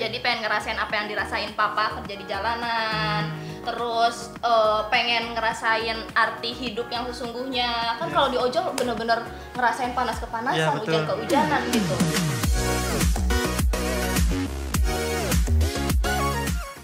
jadi 0.00 0.16
pengen 0.24 0.40
ngerasain 0.48 0.78
apa 0.80 0.92
yang 0.96 1.06
dirasain 1.12 1.52
papa 1.52 2.00
kerja 2.00 2.14
di 2.16 2.24
jalanan 2.24 3.28
terus 3.60 4.32
eh, 4.40 4.80
pengen 4.88 5.36
ngerasain 5.36 6.00
arti 6.16 6.50
hidup 6.56 6.88
yang 6.88 7.04
sesungguhnya. 7.04 8.00
Kan 8.00 8.08
kalau 8.08 8.32
di 8.32 8.40
ojol 8.40 8.72
bener-bener 8.72 9.20
ngerasain 9.52 9.92
panas 9.92 10.16
kepanasan 10.16 10.56
Iya, 10.56 10.72
betul. 10.72 10.84
hujan 10.88 11.02
kehujanan 11.04 11.60
gitu 11.68 11.96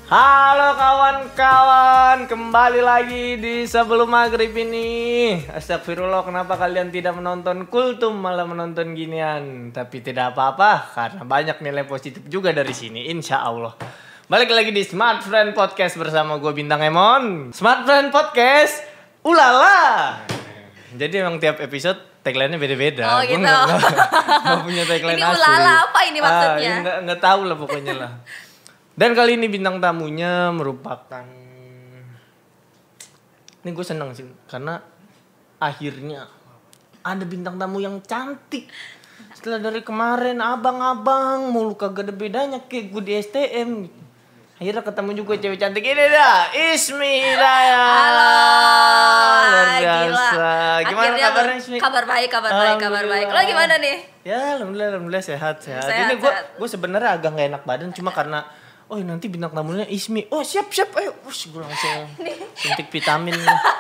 Halo 0.07 0.79
kawan-kawan, 0.79 2.31
kembali 2.31 2.79
lagi 2.79 3.35
di 3.37 3.67
sebelum 3.67 4.07
maghrib 4.07 4.55
ini. 4.55 5.35
Astagfirullah, 5.43 6.23
kenapa 6.23 6.55
kalian 6.55 6.95
tidak 6.95 7.19
menonton 7.19 7.67
kultum 7.67 8.15
malah 8.15 8.47
menonton 8.47 8.95
ginian? 8.95 9.75
Tapi 9.75 9.99
tidak 10.01 10.31
apa-apa, 10.31 10.95
karena 10.95 11.23
banyak 11.27 11.59
nilai 11.59 11.83
positif 11.83 12.23
juga 12.25 12.55
dari 12.55 12.71
sini, 12.71 13.11
insya 13.11 13.43
Allah. 13.43 13.75
Balik 14.31 14.55
lagi 14.55 14.71
di 14.71 14.87
Smart 14.87 15.27
Friend 15.27 15.51
Podcast 15.53 15.99
bersama 15.99 16.39
gue 16.39 16.55
Bintang 16.55 16.87
Emon. 16.87 17.51
Smart 17.51 17.83
Friend 17.83 18.15
Podcast, 18.15 18.87
ulala. 19.27 20.23
Jadi 20.95 21.15
emang 21.19 21.43
tiap 21.43 21.59
episode 21.59 21.99
tagline-nya 22.23 22.59
beda-beda. 22.59 23.11
Oh, 23.11 23.23
gitu. 23.23 23.43
nggak- 23.43 23.63
nggak- 23.75 24.11
nggak 24.39 24.61
punya 24.63 24.83
tagline 24.91 25.19
Ini 25.19 25.27
asli. 25.27 25.35
ulala, 25.37 25.73
apa 25.83 25.99
ini 26.07 26.19
maksudnya? 26.23 26.71
Ah, 26.71 26.79
nggak 26.79 26.97
nggak 27.03 27.21
tahu 27.21 27.41
lah 27.43 27.57
pokoknya 27.59 27.95
lah. 27.99 28.11
Dan 28.97 29.13
kali 29.13 29.37
ini 29.37 29.53
bintang 29.53 29.77
tamunya 29.77 30.49
merupakan 30.57 31.47
ini 33.67 33.75
gue 33.75 33.83
seneng 33.83 34.15
sih 34.15 34.23
karena 34.47 34.79
akhirnya 35.59 36.31
ada 37.03 37.25
bintang 37.27 37.59
tamu 37.59 37.83
yang 37.83 37.99
cantik. 37.99 38.71
Setelah 39.35 39.59
dari 39.59 39.83
kemarin 39.83 40.39
abang-abang 40.39 41.51
mulu 41.51 41.75
kagak 41.75 42.07
ada 42.09 42.15
bedanya 42.15 42.63
kayak 42.65 42.95
gue 42.95 43.03
di 43.03 43.13
STM. 43.19 43.71
Akhirnya 44.57 44.81
ketemu 44.87 45.11
juga 45.19 45.37
cewek 45.37 45.59
cantik 45.61 45.85
ini 45.85 46.05
dah, 46.09 46.49
Ismi 46.49 47.13
Hidayah. 47.21 47.91
Halo, 47.93 48.33
Luar 49.53 49.67
gila. 49.69 49.93
biasa. 49.93 50.49
Gimana 50.81 50.97
Akhirnya 50.97 51.25
kabarnya 51.29 51.57
Ismi? 51.61 51.77
Kabar 51.77 52.05
baik, 52.09 52.29
kabar 52.33 52.53
baik, 52.55 52.77
kabar 52.81 53.05
baik. 53.05 53.27
Lo 53.29 53.41
gimana 53.45 53.75
nih? 53.77 53.97
Ya 54.25 54.57
alhamdulillah 54.57 54.89
alhamdulillah 54.97 55.27
sehat 55.27 55.61
sehat. 55.61 55.85
Sehat, 55.85 56.09
Ini 56.09 56.15
gue 56.23 56.33
gue 56.57 56.69
sebenarnya 56.71 57.19
agak 57.21 57.37
nggak 57.37 57.49
enak 57.53 57.63
badan 57.69 57.91
cuma 57.93 58.15
karena 58.15 58.47
oh 58.87 58.99
nanti 59.03 59.27
bintang 59.27 59.51
tamunya 59.51 59.87
Ismi. 59.87 60.31
Oh 60.31 60.43
siap 60.47 60.71
siap 60.71 60.95
ayo. 60.99 61.15
Ush 61.27 61.51
gue 61.51 61.63
langsung 61.63 62.07
suntik 62.61 62.89
vitamin. 62.91 63.35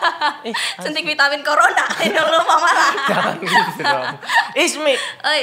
eh 0.46 0.54
Suntik 0.82 1.06
vitamin 1.06 1.40
corona. 1.46 1.86
Ini 2.04 2.18
lu 2.18 2.40
mau 2.42 2.58
marah. 2.58 2.90
jangan 3.06 3.34
gitu 3.38 3.82
dong. 3.82 4.04
Ismi. 4.58 4.94
Oi, 5.22 5.42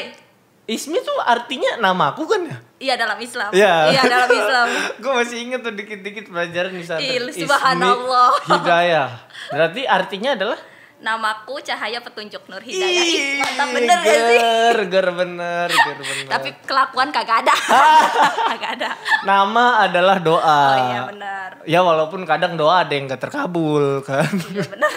Ismi 0.67 0.97
tuh 1.03 1.17
artinya 1.23 1.80
namaku 1.80 2.23
kan 2.28 2.42
ya? 2.47 2.58
iya 2.83 3.00
dalam 3.00 3.16
Islam. 3.16 3.47
Iya. 3.55 3.95
Iya 3.95 4.02
dalam 4.11 4.30
Islam. 4.31 4.67
gue 5.00 5.14
masih 5.16 5.38
inget 5.39 5.59
tuh 5.64 5.72
dikit-dikit 5.72 6.27
pelajaran 6.27 6.75
di 6.75 6.83
sana. 6.83 7.00
Subhanallah. 7.31 8.31
Hidayah. 8.44 9.09
Berarti 9.55 9.81
artinya 9.88 10.36
adalah 10.36 10.59
Namaku 11.04 11.59
Cahaya 11.59 12.00
Petunjuk 12.00 12.48
Nur 12.48 12.64
Hidayah. 12.64 13.04
Ih, 13.04 13.36
mantap 13.36 13.76
bener 13.76 14.00
ya 14.08 14.20
sih? 14.23 14.40
ger, 14.40 14.78
ger 14.88 15.08
bener, 15.12 15.68
ger 15.68 16.00
bener. 16.00 16.32
Tapi 16.32 16.50
kelakuan 16.64 17.12
kagak 17.12 17.44
ada. 17.44 17.56
kagak 18.56 18.72
ada. 18.80 18.90
Nama 19.28 19.66
adalah 19.84 20.18
doa. 20.23 20.64
Oh 20.64 20.78
iya 20.80 21.02
benar. 21.12 21.50
Ya 21.68 21.80
walaupun 21.84 22.23
kadang 22.23 22.56
doa 22.56 22.88
ada 22.88 22.95
yang 22.95 23.12
gak 23.12 23.20
terkabul 23.20 24.00
kan. 24.00 24.32
Iya 24.56 24.64
benar. 24.64 24.92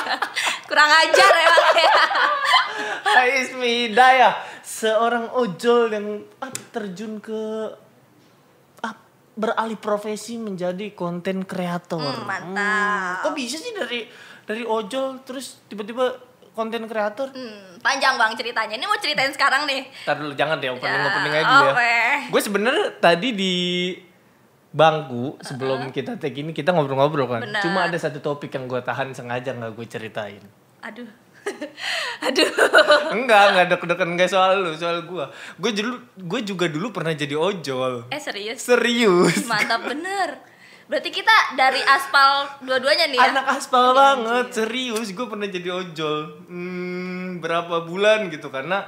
Kurang 0.72 0.90
ajar 0.90 1.32
emang 1.36 1.76
ya. 1.76 1.94
Hai 3.04 3.30
Ismi 3.44 3.70
Hidayah, 3.92 4.32
seorang 4.64 5.28
ojol 5.36 5.92
yang 5.92 6.24
terjun 6.72 7.20
ke 7.20 7.68
beralih 9.34 9.78
profesi 9.78 10.38
menjadi 10.38 10.94
konten 10.94 11.42
kreator. 11.42 11.98
Hmm, 11.98 12.26
mantap. 12.26 13.26
Kok 13.26 13.34
bisa 13.34 13.58
sih 13.58 13.74
dari 13.74 14.06
dari 14.44 14.62
ojol 14.62 15.20
terus 15.24 15.58
tiba-tiba 15.66 16.16
konten 16.54 16.86
kreator? 16.86 17.34
Hmm, 17.34 17.82
panjang 17.82 18.14
bang 18.14 18.32
ceritanya. 18.32 18.74
Ini 18.78 18.86
mau 18.86 18.96
ceritain 18.96 19.34
sekarang 19.34 19.66
nih. 19.66 19.90
Ntar 20.06 20.16
dulu 20.16 20.32
jangan 20.32 20.56
deh 20.56 20.70
opening 20.70 20.94
Ya, 20.94 21.08
opening 21.08 21.32
aja 21.34 21.44
dulu 21.44 21.66
ya. 21.66 21.72
oke. 21.72 21.94
Gue 22.30 22.40
sebenarnya 22.40 22.86
tadi 22.98 23.28
di 23.34 23.54
bangku 24.70 25.38
sebelum 25.38 25.90
kita 25.90 26.18
take 26.18 26.42
ini 26.42 26.50
kita 26.50 26.70
ngobrol-ngobrol 26.70 27.26
kan. 27.26 27.40
Benar. 27.42 27.62
Cuma 27.62 27.86
ada 27.86 27.94
satu 27.94 28.18
topik 28.18 28.50
yang 28.50 28.66
gue 28.66 28.80
tahan 28.80 29.10
sengaja 29.10 29.50
nggak 29.50 29.72
gue 29.72 29.86
ceritain. 29.86 30.42
Aduh. 30.82 31.10
Aduh. 32.26 32.48
enggak, 33.12 33.42
enggak 33.52 33.66
deg-degan 33.68 34.08
enggak 34.16 34.30
soal 34.32 34.64
lu, 34.64 34.72
soal 34.74 35.04
gua. 35.04 35.28
Gue 35.58 35.76
dulu 35.76 36.00
gue 36.16 36.40
juga 36.40 36.66
dulu 36.66 36.88
pernah 36.88 37.12
jadi 37.12 37.36
ojol. 37.36 38.08
Eh 38.08 38.16
serius? 38.16 38.64
Serius. 38.64 39.44
Mantap 39.44 39.84
bener. 39.84 40.53
Berarti 40.84 41.08
kita 41.08 41.56
dari 41.56 41.80
aspal 41.80 42.60
dua-duanya 42.60 43.08
nih 43.08 43.18
ya? 43.18 43.32
Anak 43.32 43.56
aspal 43.56 43.96
banget, 43.96 44.52
serius. 44.52 45.16
Gue 45.16 45.26
pernah 45.28 45.48
jadi 45.48 45.68
ojol. 45.72 46.44
Hmm, 46.44 47.40
berapa 47.40 47.88
bulan 47.88 48.28
gitu 48.28 48.52
karena 48.52 48.84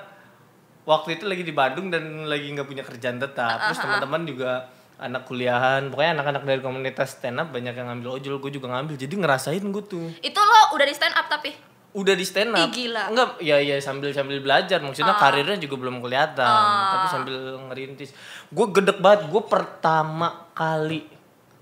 waktu 0.85 1.17
itu 1.17 1.25
lagi 1.25 1.43
di 1.43 1.57
Bandung 1.57 1.89
dan 1.89 2.29
lagi 2.29 2.53
nggak 2.53 2.69
punya 2.69 2.85
kerjaan 2.85 3.17
tetap. 3.17 3.73
Terus 3.73 3.81
teman-teman 3.81 4.29
juga 4.29 4.69
anak 4.97 5.29
kuliahan, 5.29 5.93
pokoknya 5.93 6.21
anak-anak 6.21 6.43
dari 6.49 6.61
komunitas 6.65 7.21
stand 7.21 7.37
up 7.37 7.53
banyak 7.53 7.77
yang 7.77 7.93
ngambil 7.93 8.17
ojol, 8.17 8.41
gue 8.41 8.53
juga 8.61 8.73
ngambil. 8.73 8.97
Jadi 8.97 9.15
ngerasain 9.17 9.65
gue 9.65 9.85
tuh. 9.85 10.09
Itu 10.21 10.41
lo 10.41 10.77
udah 10.77 10.87
di 10.89 10.95
stand 10.97 11.17
up 11.17 11.29
tapi? 11.29 11.53
Udah 11.97 12.13
di 12.13 12.25
stand 12.29 12.53
up. 12.53 12.61
Ih, 12.61 12.73
gila. 12.73 13.09
Enggak, 13.09 13.41
ya 13.41 13.57
ya 13.61 13.81
sambil 13.81 14.13
sambil 14.13 14.41
belajar. 14.45 14.85
Maksudnya 14.85 15.17
karirnya 15.17 15.57
juga 15.57 15.81
belum 15.81 16.05
kelihatan, 16.05 16.45
tapi 16.93 17.07
sambil 17.09 17.37
ngerintis. 17.73 18.13
Gue 18.53 18.69
gedek 18.69 19.01
banget. 19.01 19.33
Gue 19.33 19.43
pertama 19.49 20.49
kali, 20.53 21.09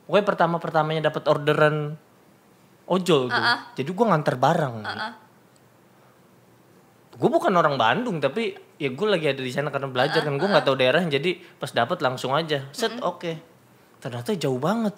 gue 0.05 0.21
pertama 0.21 0.61
pertamanya 0.61 1.09
dapat 1.09 1.25
orderan 1.29 1.97
ojol 2.85 3.33
tuh. 3.33 3.45
Jadi 3.81 3.91
gue 3.91 4.07
nganter 4.07 4.37
barang. 4.37 4.77
Gue 7.15 7.31
bukan 7.31 7.55
orang 7.55 7.79
Bandung, 7.79 8.19
tapi 8.19 8.59
ya 8.75 8.91
gue 8.91 9.07
lagi 9.07 9.31
ada 9.31 9.39
di 9.39 9.53
sana 9.55 9.71
karena 9.71 9.89
belajar 9.89 10.21
kan. 10.21 10.35
Gue 10.35 10.51
nggak 10.51 10.67
tahu 10.67 10.77
daerahnya. 10.77 11.17
Jadi 11.17 11.41
pas 11.57 11.71
dapat 11.71 12.03
langsung 12.03 12.35
aja. 12.35 12.67
Set, 12.75 12.99
oke. 13.01 13.39
Ternyata 14.03 14.37
jauh 14.37 14.61
banget. 14.61 14.93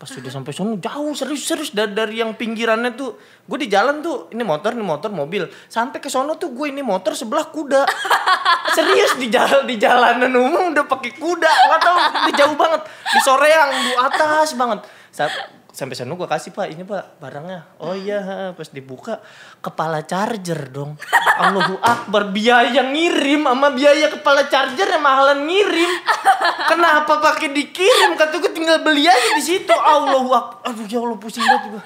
Pas 0.00 0.08
sudah 0.08 0.32
sampai 0.32 0.56
sono 0.56 0.80
jauh 0.80 1.12
serius 1.12 1.44
serius 1.44 1.76
dari, 1.76 1.92
dari 1.92 2.24
yang 2.24 2.32
pinggirannya 2.32 2.96
tuh 2.96 3.20
gue 3.44 3.58
di 3.60 3.68
jalan 3.68 4.00
tuh 4.00 4.32
ini 4.32 4.40
motor 4.40 4.72
ini 4.72 4.80
motor 4.80 5.12
mobil. 5.12 5.44
Sampai 5.68 6.00
ke 6.00 6.08
sono 6.08 6.40
tuh 6.40 6.56
gue 6.56 6.72
ini 6.72 6.80
motor 6.80 7.12
sebelah 7.12 7.52
kuda. 7.52 7.84
Serius 8.80 9.20
di 9.20 9.28
jalan 9.28 9.68
di 9.68 9.76
jalanan 9.76 10.32
umum 10.32 10.72
udah 10.72 10.88
pakai 10.88 11.12
kuda 11.20 11.52
nggak 11.52 11.80
tahu 11.84 11.96
jauh 12.32 12.56
banget. 12.56 12.80
Di 12.88 13.18
soreang 13.20 13.70
di 13.76 13.92
atas 13.92 14.56
banget. 14.56 14.80
Sa- 15.12 15.59
sampai 15.70 15.94
sono 15.94 16.18
gue 16.18 16.28
kasih 16.28 16.50
pak. 16.52 16.70
Ini 16.74 16.82
pak 16.84 17.22
barangnya. 17.22 17.80
Oh 17.82 17.94
iya 17.94 18.18
ha. 18.20 18.36
pas 18.52 18.68
dibuka 18.70 19.22
kepala 19.62 20.04
charger 20.04 20.70
dong. 20.70 20.98
Allahu 21.40 21.80
Akbar 21.80 22.30
biaya 22.34 22.84
ngirim 22.84 23.46
sama 23.46 23.72
biaya 23.72 24.10
kepala 24.10 24.46
charger 24.50 24.86
yang 24.86 25.02
mahalan 25.02 25.46
ngirim. 25.46 25.90
Kenapa 26.70 27.18
pakai 27.22 27.54
dikirim? 27.54 28.14
Kata 28.18 28.38
gue 28.38 28.52
tinggal 28.52 28.82
beli 28.82 29.06
aja 29.06 29.30
di 29.38 29.42
situ. 29.42 29.72
Allahu 29.72 30.30
Akbar 30.34 30.58
aduh 30.70 30.86
ya 30.86 30.98
Allah 31.02 31.18
pusing 31.18 31.42
banget 31.42 31.64
gue 31.74 31.82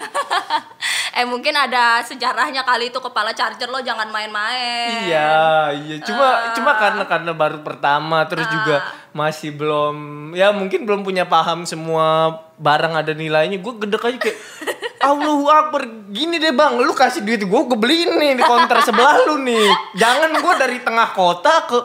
Eh 1.18 1.22
mungkin 1.22 1.54
ada 1.54 2.02
sejarahnya 2.02 2.66
kali 2.66 2.90
itu 2.90 2.98
kepala 2.98 3.30
charger 3.30 3.70
lo 3.70 3.78
jangan 3.78 4.10
main-main. 4.10 5.06
Iya, 5.06 5.70
iya. 5.70 5.96
Cuma 6.02 6.50
cuma 6.58 6.74
karena 6.74 7.06
karena 7.06 7.30
baru 7.30 7.62
pertama 7.62 8.26
terus 8.26 8.50
juga 8.50 8.82
masih 9.14 9.54
belum 9.54 9.94
ya 10.34 10.50
mungkin 10.50 10.82
belum 10.82 11.06
punya 11.06 11.22
paham 11.24 11.62
semua 11.62 12.42
barang 12.58 12.98
ada 12.98 13.14
nilainya. 13.14 13.62
Gue 13.62 13.78
gede 13.78 13.96
aja 13.96 14.18
kayak 14.18 14.38
Allahu 15.08 15.46
Akbar 15.52 15.84
gini 16.10 16.40
deh 16.40 16.50
bang, 16.56 16.80
lu 16.80 16.96
kasih 16.96 17.22
duit 17.22 17.44
gue, 17.44 17.60
gue 17.68 17.78
beliin 17.78 18.16
nih 18.16 18.40
di 18.40 18.44
konter 18.44 18.80
sebelah 18.80 19.20
lu 19.28 19.36
nih. 19.44 19.68
Jangan 20.00 20.32
gue 20.32 20.52
dari 20.56 20.78
tengah 20.80 21.12
kota 21.12 21.68
ke, 21.68 21.78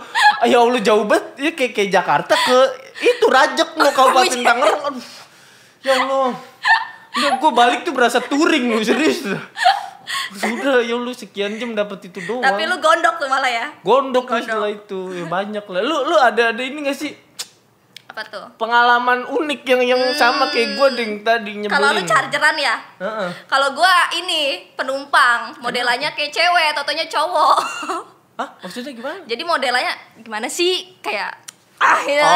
ya 0.47 0.63
Allah 0.63 0.79
jauh 0.79 1.03
banget, 1.03 1.35
ya 1.35 1.51
kayak 1.51 1.71
kayak 1.75 1.89
Jakarta 1.99 2.33
ke 2.39 2.59
itu 3.03 3.25
Rajek 3.27 3.75
lo 3.75 3.91
Kabupaten 3.91 4.39
Tangerang. 4.47 4.81
Aduh, 4.87 5.05
ya 5.83 5.93
Allah. 5.99 6.31
Udah 7.09 7.31
gue 7.43 7.51
balik 7.51 7.79
tuh 7.83 7.91
berasa 7.91 8.23
touring 8.23 8.71
lu 8.71 8.79
serius. 8.87 9.19
Sudah 10.31 10.81
ya 10.81 10.95
lu 10.95 11.11
sekian 11.11 11.57
jam 11.57 11.73
dapat 11.73 12.09
itu 12.09 12.19
doang. 12.23 12.41
Tapi 12.41 12.65
lu 12.65 12.77
gondok 12.77 13.15
tuh 13.17 13.27
malah 13.27 13.49
ya. 13.49 13.65
Gondok 13.81 14.25
lah 14.25 14.41
setelah 14.41 14.69
itu 14.69 14.99
ya 15.13 15.25
banyak 15.25 15.65
lah. 15.65 15.81
Lu 15.81 16.05
lu 16.05 16.15
ada 16.15 16.49
ada 16.49 16.61
ini 16.61 16.81
gak 16.83 16.97
sih 16.97 17.13
Apa 18.09 18.25
tuh? 18.25 18.41
pengalaman 18.57 19.21
unik 19.23 19.61
yang 19.63 19.81
yang 19.85 20.01
sama 20.13 20.49
kayak 20.49 20.73
gue 20.73 20.87
ding 20.97 21.11
tadi 21.21 21.51
nyebelin. 21.55 21.71
Kalau 21.71 21.93
lu 21.93 22.01
chargeran 22.03 22.57
ya? 22.57 22.75
Heeh. 22.97 23.29
Kalau 23.45 23.69
gua 23.71 24.09
ini 24.11 24.65
penumpang, 24.73 25.53
modelannya 25.61 26.09
kayak 26.13 26.33
cewek, 26.33 26.73
totonya 26.73 27.05
cowok. 27.05 27.57
Hah? 28.35 28.49
Maksudnya 28.65 28.97
gimana? 28.97 29.21
Jadi 29.29 29.41
modelannya 29.45 29.93
gimana 30.25 30.49
sih? 30.49 30.97
Kayak 31.05 31.37
ah 31.79 32.01
ya. 32.03 32.33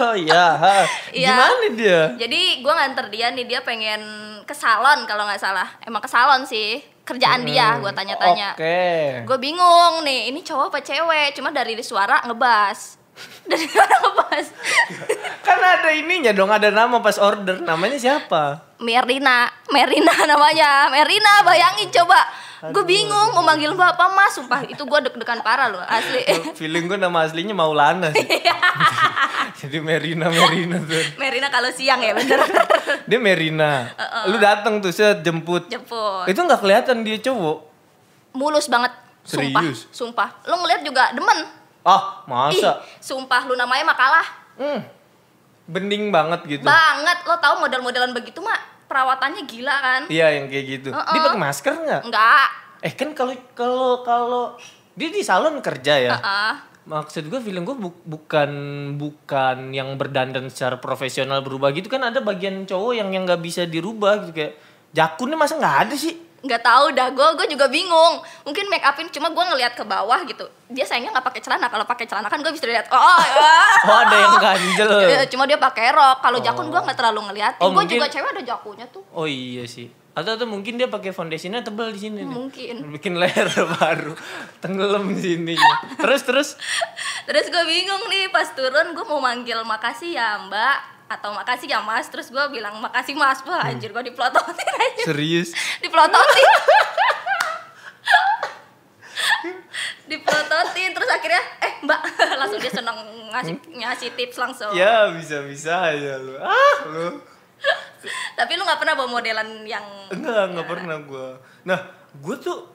Oh 0.00 0.16
iya. 0.16 0.46
Iya. 1.12 1.28
Gimana 1.28 1.66
dia? 1.76 2.00
Jadi 2.16 2.64
gua 2.64 2.72
nganter 2.80 3.06
dia 3.12 3.30
nih 3.30 3.44
dia 3.44 3.60
pengen 3.60 4.00
ke 4.42 4.54
salon 4.56 5.04
kalau 5.04 5.28
nggak 5.28 5.38
salah. 5.38 5.68
Emang 5.84 6.00
ke 6.00 6.08
salon 6.08 6.42
sih. 6.42 6.80
Kerjaan 7.12 7.44
dia 7.44 7.76
gua 7.78 7.92
tanya-tanya. 7.92 8.56
Oke. 8.56 8.88
Gue 9.28 9.38
bingung 9.38 10.00
nih, 10.00 10.32
ini 10.32 10.40
cowok 10.40 10.72
apa 10.72 10.80
cewek? 10.80 11.36
Cuma 11.36 11.52
dari 11.52 11.76
suara 11.84 12.24
ngebas. 12.24 13.00
Dari 13.44 13.68
suara 13.68 13.92
ngebas. 13.92 14.46
ininya 15.92 16.32
dong 16.32 16.48
ada 16.48 16.72
nama 16.72 16.98
pas 17.04 17.20
order. 17.20 17.60
Namanya 17.60 18.00
siapa? 18.00 18.74
Merina, 18.80 19.46
Merina 19.70 20.14
namanya, 20.24 20.88
Merina 20.90 21.44
bayangin 21.44 21.92
coba. 21.92 22.18
Gue 22.70 22.86
bingung 22.86 23.34
mau 23.34 23.42
manggil 23.42 23.74
mbak 23.74 23.98
apa 23.98 24.06
mas, 24.14 24.38
sumpah 24.38 24.62
itu 24.62 24.78
gue 24.78 24.98
deg-degan 25.02 25.42
parah 25.42 25.66
loh 25.66 25.82
asli. 25.82 26.22
Feeling 26.54 26.86
gue 26.86 26.94
nama 26.94 27.26
aslinya 27.26 27.50
Maulana 27.50 28.14
sih. 28.14 28.22
Jadi 29.66 29.82
Merina 29.82 30.30
Merina 30.30 30.78
tuh. 30.78 31.02
Merina 31.18 31.50
kalau 31.50 31.74
siang 31.74 31.98
ya 31.98 32.14
bener. 32.14 32.38
Dia 33.10 33.18
Merina. 33.18 33.90
Lu 34.30 34.38
datang 34.38 34.78
tuh 34.78 34.94
set 34.94 35.26
jemput. 35.26 35.66
Jemput. 35.66 36.30
Itu 36.30 36.38
nggak 36.38 36.62
kelihatan 36.62 37.02
dia 37.02 37.18
cowok. 37.18 37.58
Mulus 38.38 38.70
banget. 38.70 38.94
Sumpah, 39.22 39.62
Serius? 39.62 39.86
sumpah. 39.90 40.28
Lu 40.46 40.54
ngeliat 40.62 40.82
juga 40.86 41.10
demen. 41.14 41.46
Ah, 41.82 42.22
Ih, 42.22 42.62
masa? 42.62 42.82
sumpah 43.02 43.42
lu 43.46 43.58
namanya 43.58 43.90
mah 43.90 43.98
kalah. 43.98 44.26
Hmm. 44.54 44.80
Bening 45.66 46.14
banget 46.14 46.46
gitu. 46.46 46.62
Banget. 46.62 47.26
Lo 47.26 47.34
tau 47.42 47.58
model-modelan 47.58 48.14
begitu 48.14 48.38
mah 48.38 48.71
perawatannya 48.92 49.42
gila 49.48 49.76
kan? 49.80 50.02
Iya 50.12 50.26
yang 50.36 50.46
kayak 50.52 50.64
gitu. 50.68 50.88
Uh-uh. 50.92 51.08
Dia 51.08 51.20
pakai 51.24 51.40
masker 51.40 51.74
nggak? 51.74 52.02
Enggak. 52.04 52.48
Eh 52.84 52.92
kan 52.92 53.08
kalau 53.16 53.32
kalau 53.56 53.90
kalau 54.04 54.44
dia 54.92 55.08
di 55.08 55.24
salon 55.24 55.64
kerja 55.64 55.96
ya. 55.96 56.12
Heeh. 56.12 56.52
Maksud 56.82 57.30
gue 57.30 57.38
film 57.38 57.62
gue 57.62 57.78
bu- 57.78 58.02
bukan 58.04 58.50
bukan 58.98 59.70
yang 59.70 59.94
berdandan 59.96 60.50
secara 60.50 60.76
profesional 60.76 61.38
berubah 61.40 61.70
gitu 61.70 61.86
kan 61.86 62.02
ada 62.02 62.18
bagian 62.18 62.66
cowok 62.66 62.92
yang 62.92 63.08
yang 63.14 63.22
nggak 63.22 63.38
bisa 63.38 63.64
dirubah 63.64 64.26
gitu 64.26 64.34
kayak 64.34 64.58
jakunnya 64.90 65.38
masa 65.38 65.56
nggak 65.56 65.76
ada 65.88 65.94
sih? 65.94 66.18
Nggak 66.42 66.58
tahu 66.60 66.90
dah 66.90 67.08
gue 67.08 67.28
gue 67.34 67.46
juga 67.50 67.66
bingung. 67.66 68.18
Mungkin 68.42 68.66
make 68.66 68.82
upin 68.82 69.06
cuma 69.08 69.30
gue 69.30 69.44
ngeliat 69.46 69.72
ke 69.72 69.82
bawah 69.82 70.20
gitu. 70.22 70.42
Dia 70.66 70.82
sayangnya 70.82 71.14
nggak 71.14 71.26
pakai 71.26 71.40
celana. 71.40 71.66
Kalau 71.66 71.86
pakai 71.86 72.04
celana 72.04 72.26
kan 72.26 72.42
gue 72.42 72.50
bisa 72.50 72.66
lihat 72.66 72.90
oh, 72.90 72.98
oh, 72.98 73.22
Oh 73.86 73.98
ada 74.02 74.16
yang 74.16 74.34
ganjel. 74.36 74.88
Iya, 75.06 75.22
cuma 75.26 75.46
dia 75.46 75.56
pakai 75.56 75.90
rok. 75.90 76.18
Kalau 76.18 76.38
jakun 76.38 76.68
gue 76.68 76.80
nggak 76.80 76.98
terlalu 76.98 77.30
ngeliatin. 77.30 77.62
Oh, 77.62 77.70
gue 77.70 77.82
mungkin- 77.82 77.96
juga 77.96 78.10
cewek 78.10 78.30
ada 78.34 78.42
jakunya 78.42 78.86
tuh. 78.90 79.02
Oh 79.10 79.24
iya 79.24 79.62
sih. 79.64 79.86
Atau 80.12 80.36
tuh 80.36 80.44
mungkin 80.44 80.76
dia 80.76 80.92
pakai 80.92 81.08
foundationnya 81.08 81.64
tebel 81.64 81.88
di 81.88 82.00
sini 82.02 82.20
nih. 82.20 82.28
mungkin. 82.28 82.74
Bikin 82.92 83.16
leher 83.16 83.48
baru, 83.80 84.12
tenggelam 84.60 85.08
di 85.08 85.16
sini. 85.16 85.54
Terus 85.96 86.20
terus? 86.22 86.48
Terus 87.28 87.46
gue 87.48 87.64
bingung 87.64 88.02
nih 88.10 88.28
pas 88.28 88.50
turun 88.50 88.92
gue 88.92 89.04
mau 89.06 89.22
manggil 89.22 89.62
makasih 89.62 90.12
ya 90.12 90.42
mbak 90.42 91.01
atau 91.18 91.30
makasih 91.36 91.68
ya 91.68 91.80
mas. 91.84 92.08
Terus 92.08 92.32
gue 92.32 92.44
bilang 92.52 92.80
makasih 92.80 93.14
mas. 93.16 93.40
Wah 93.44 93.68
anjir 93.68 93.92
gue 93.92 94.04
diplototin 94.08 94.68
aja. 94.72 95.02
Serius. 95.04 95.52
diplototin. 95.84 96.50
Diplototin. 100.10 100.90
Terus 100.92 101.10
akhirnya 101.12 101.42
eh 101.62 101.72
mbak. 101.84 102.00
Langsung 102.40 102.58
dia 102.60 102.72
seneng 102.72 102.96
ngasih 103.32 103.54
ngasih 103.76 104.08
tips 104.16 104.36
langsung. 104.40 104.72
Ya 104.76 105.12
bisa 105.12 105.44
bisa 105.44 105.92
aja 105.92 106.20
lu. 106.20 106.36
Ah 106.40 106.76
lu. 106.88 107.08
tapi 108.34 108.58
lu 108.58 108.66
nggak 108.66 108.82
pernah 108.82 108.98
bawa 108.98 109.22
modelan 109.22 109.62
yang 109.62 109.86
Enggak, 110.10 110.50
enggak 110.50 110.66
pernah 110.66 110.98
gua. 111.06 111.38
Nah, 111.62 111.78
gua 112.18 112.34
tuh 112.34 112.71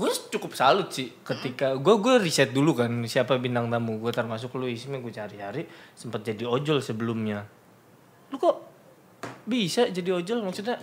gue 0.00 0.10
cukup 0.32 0.56
salut 0.56 0.88
sih 0.88 1.12
ketika 1.20 1.76
gue 1.76 1.94
gue 2.00 2.14
riset 2.24 2.56
dulu 2.56 2.72
kan 2.72 2.88
siapa 3.04 3.36
bintang 3.36 3.68
tamu 3.68 4.00
gue 4.00 4.08
termasuk 4.08 4.56
lu 4.56 4.64
isinya 4.64 4.96
gue 4.96 5.12
cari-cari 5.12 5.68
sempat 5.92 6.24
jadi 6.24 6.48
ojol 6.48 6.80
sebelumnya. 6.80 7.44
Lu 8.32 8.40
kok 8.40 8.56
bisa 9.44 9.92
jadi 9.92 10.16
ojol? 10.16 10.40
Maksudnya 10.40 10.80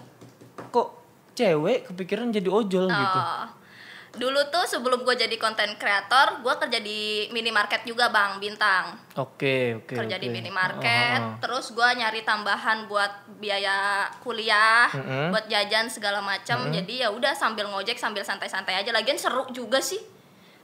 kok 0.70 0.88
cewek 1.34 1.90
kepikiran 1.90 2.30
jadi 2.30 2.46
ojol 2.46 2.86
gitu? 2.86 3.20
Oh. 3.20 3.57
Dulu 4.18 4.42
tuh 4.50 4.66
sebelum 4.66 5.06
gue 5.06 5.16
jadi 5.16 5.38
konten 5.38 5.78
kreator 5.78 6.42
gue 6.42 6.54
kerja 6.58 6.80
di 6.82 7.30
minimarket 7.32 7.86
juga 7.86 8.10
bang 8.10 8.42
bintang. 8.42 8.98
Oke 9.16 9.78
oke 9.80 9.96
kerja 9.96 10.18
di 10.18 10.28
oke. 10.28 10.36
minimarket 10.36 11.22
Ah, 11.22 11.34
ah. 11.34 11.40
terus 11.40 11.72
gue 11.72 11.88
nyari 11.88 12.26
tambahan 12.26 12.90
buat 12.90 13.38
biaya 13.38 14.10
kuliah 14.26 14.90
Mm-mm. 14.92 15.30
buat 15.32 15.46
jajan 15.46 15.88
segala 15.88 16.20
macam 16.20 16.74
jadi 16.74 17.08
ya 17.08 17.10
udah 17.14 17.32
sambil 17.38 17.70
ngojek 17.70 17.96
sambil 17.96 18.26
santai-santai 18.26 18.82
aja. 18.82 18.92
Lagian 18.92 19.16
seru 19.16 19.48
juga 19.54 19.78
sih. 19.80 20.02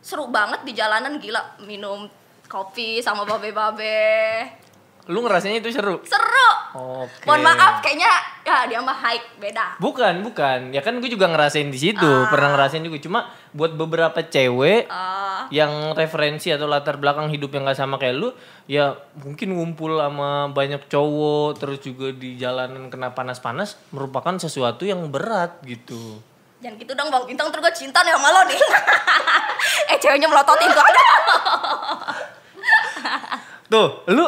Seru 0.03 0.27
banget 0.27 0.67
di 0.67 0.75
jalanan 0.75 1.21
gila. 1.21 1.61
Minum 1.63 2.09
kopi 2.51 2.99
sama 2.99 3.23
babe-babe. 3.23 4.63
Lu 5.11 5.19
ngerasanya 5.19 5.59
itu 5.59 5.67
seru? 5.75 5.99
Seru. 6.07 6.49
Oke. 6.73 7.27
Mohon 7.27 7.51
maaf 7.51 7.83
kayaknya 7.83 8.11
ya 8.47 8.63
dia 8.71 8.79
mah 8.79 8.95
hike 8.95 9.35
beda. 9.35 9.75
Bukan 9.75 10.23
bukan. 10.23 10.71
Ya 10.71 10.79
kan 10.79 10.95
gue 11.03 11.11
juga 11.11 11.27
ngerasain 11.27 11.67
di 11.67 11.79
situ 11.79 12.11
pernah 12.31 12.55
ngerasain 12.55 12.83
juga. 12.83 12.97
Cuma 13.03 13.19
buat 13.53 13.77
beberapa 13.77 14.17
cewek 14.17 14.89
Ah, 14.89 15.45
yang 15.53 15.93
referensi 15.93 16.49
atau 16.49 16.65
latar 16.65 16.97
belakang 16.97 17.29
hidup 17.29 17.53
yang 17.53 17.69
gak 17.69 17.77
sama 17.77 18.01
kayak 18.01 18.17
lu 18.17 18.29
ya 18.65 18.97
mungkin 19.21 19.53
ngumpul 19.53 20.01
sama 20.01 20.49
banyak 20.49 20.89
cowok 20.89 21.61
terus 21.61 21.79
juga 21.85 22.09
di 22.09 22.33
jalanan 22.35 22.89
kena 22.89 23.13
panas-panas 23.13 23.77
merupakan 23.93 24.33
sesuatu 24.41 24.83
yang 24.89 25.05
berat 25.13 25.61
gitu. 25.63 26.17
Jangan 26.65 26.79
gitu 26.79 26.91
dong 26.95 27.11
bang 27.13 27.23
bintang 27.29 27.53
terus 27.53 27.69
gue 27.69 27.75
cinta 27.85 28.01
nih 28.01 28.13
sama 28.17 28.29
lo 28.33 28.41
nih. 28.49 28.59
Eh 29.93 29.97
ceweknya 30.01 30.27
melototin 30.27 30.67
gue 30.67 30.83
tuh 33.71 34.05
lu 34.11 34.25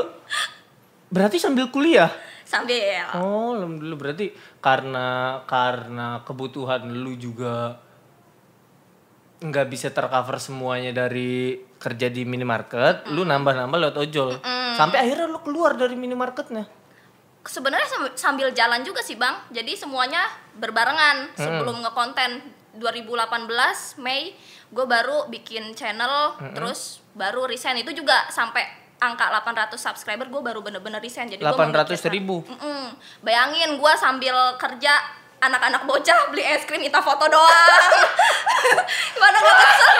berarti 1.10 1.38
sambil 1.38 1.70
kuliah? 1.70 2.10
Sambil. 2.46 3.02
Oh 3.18 3.58
lu 3.58 3.80
dulu 3.82 3.96
berarti 4.06 4.30
karena 4.62 5.42
karena 5.50 6.22
kebutuhan 6.28 6.86
lu 6.92 7.18
juga 7.18 7.82
nggak 9.46 9.68
bisa 9.68 9.90
tercover 9.90 10.38
semuanya 10.38 10.92
dari 10.92 11.54
kerja 11.76 12.08
di 12.08 12.24
minimarket 12.24 13.06
lu 13.08 13.22
nambah-nambah 13.22 13.78
lewat 13.80 13.98
ojol. 14.00 14.30
Sampai 14.74 15.00
akhirnya 15.00 15.26
lu 15.26 15.40
keluar 15.40 15.74
dari 15.74 15.94
minimarketnya. 15.94 16.66
Sebenarnya 17.42 17.86
sam- 17.86 18.16
sambil 18.16 18.50
jalan 18.52 18.82
juga 18.82 19.00
sih 19.00 19.16
bang. 19.16 19.38
Jadi 19.50 19.74
semuanya 19.74 20.26
berbarengan. 20.54 21.30
Sebelum 21.36 21.80
ngekonten 21.80 22.42
2018 22.76 23.48
Mei 23.98 24.34
gue 24.68 24.86
baru 24.86 25.30
bikin 25.30 25.72
channel 25.72 26.34
terus 26.52 27.00
baru 27.14 27.46
resign. 27.46 27.80
Itu 27.80 27.94
juga 27.94 28.28
sampai 28.28 28.66
angka 28.98 29.30
800 29.30 29.78
subscriber 29.78 30.26
gue 30.26 30.42
baru 30.42 30.60
bener-bener 30.60 30.98
resign. 30.98 31.30
Jadi 31.30 31.40
gua 31.40 31.54
800 31.54 31.94
memikirkan- 31.94 32.12
ribu? 32.12 32.36
Mm-mm. 32.44 32.84
bayangin 33.22 33.78
gue 33.78 33.94
sambil 33.96 34.34
kerja 34.58 34.94
anak-anak 35.48 35.86
bocah 35.86 36.34
beli 36.34 36.44
es 36.44 36.66
krim 36.66 36.82
minta 36.82 37.00
foto 37.00 37.30
doang. 37.30 37.94
Gimana 39.16 39.38
gak 39.40 39.58
kesel? 39.62 39.98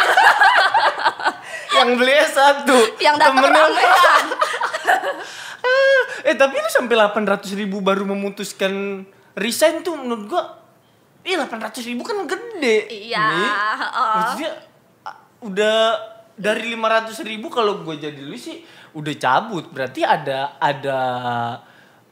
Yang 1.76 1.92
beli 2.00 2.16
satu 2.32 2.78
yang 3.04 3.20
datang 3.20 3.52
ramean 3.52 3.76
eh 6.30 6.36
tapi 6.40 6.56
lu 6.56 6.70
sampai 6.72 6.96
800 6.96 7.60
ribu 7.60 7.84
baru 7.84 8.08
memutuskan 8.08 9.04
resign 9.36 9.84
tuh 9.84 10.00
menurut 10.00 10.26
gua 10.30 10.44
Ih 11.26 11.42
800 11.42 11.90
ribu 11.90 12.06
kan 12.06 12.22
gede. 12.30 13.10
Iya. 13.10 13.26
Maksudnya 13.90 14.52
ah, 15.02 15.18
udah 15.42 15.78
dari 16.38 16.70
500 16.78 17.18
ribu 17.26 17.50
kalau 17.50 17.82
gue 17.82 17.98
jadi 17.98 18.22
lu 18.22 18.38
sih 18.38 18.62
udah 18.94 19.14
cabut. 19.18 19.66
Berarti 19.74 20.06
ada 20.06 20.54
ada 20.62 21.00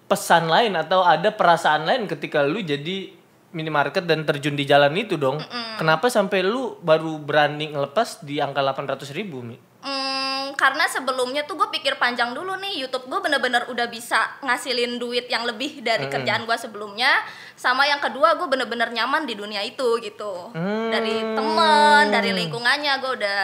pesan 0.10 0.50
lain 0.50 0.74
atau 0.74 1.06
ada 1.06 1.30
perasaan 1.30 1.86
lain 1.86 2.10
ketika 2.10 2.42
lu 2.42 2.66
jadi 2.66 3.14
minimarket 3.54 4.04
dan 4.04 4.26
terjun 4.26 4.58
di 4.58 4.66
jalan 4.66 4.92
itu 4.98 5.16
dong. 5.16 5.40
Kenapa 5.78 6.10
sampai 6.10 6.42
lu 6.42 6.76
baru 6.82 7.18
berani 7.18 7.72
ngelepas 7.72 8.22
di 8.22 8.42
angka 8.42 8.60
800 8.60 9.14
ribu 9.14 9.40
Mi? 9.40 9.56
Hmm, 9.84 10.56
karena 10.56 10.88
sebelumnya 10.88 11.44
tuh 11.44 11.56
gue 11.56 11.70
pikir 11.70 11.96
panjang 11.98 12.34
dulu 12.34 12.58
nih. 12.58 12.82
YouTube 12.82 13.06
gue 13.06 13.20
bener-bener 13.22 13.66
udah 13.68 13.88
bisa 13.88 14.18
ngasilin 14.42 14.98
duit 14.98 15.30
yang 15.30 15.46
lebih 15.46 15.82
dari 15.82 16.10
kerjaan 16.10 16.44
gue 16.44 16.58
sebelumnya. 16.58 17.22
Sama 17.54 17.86
yang 17.86 18.02
kedua 18.02 18.36
gue 18.36 18.48
bener-bener 18.50 18.90
nyaman 18.90 19.24
di 19.24 19.38
dunia 19.38 19.62
itu 19.62 20.02
gitu. 20.02 20.50
Dari 20.90 21.22
temen 21.34 22.04
dari 22.10 22.32
lingkungannya 22.34 22.94
gue 22.98 23.12
udah 23.22 23.42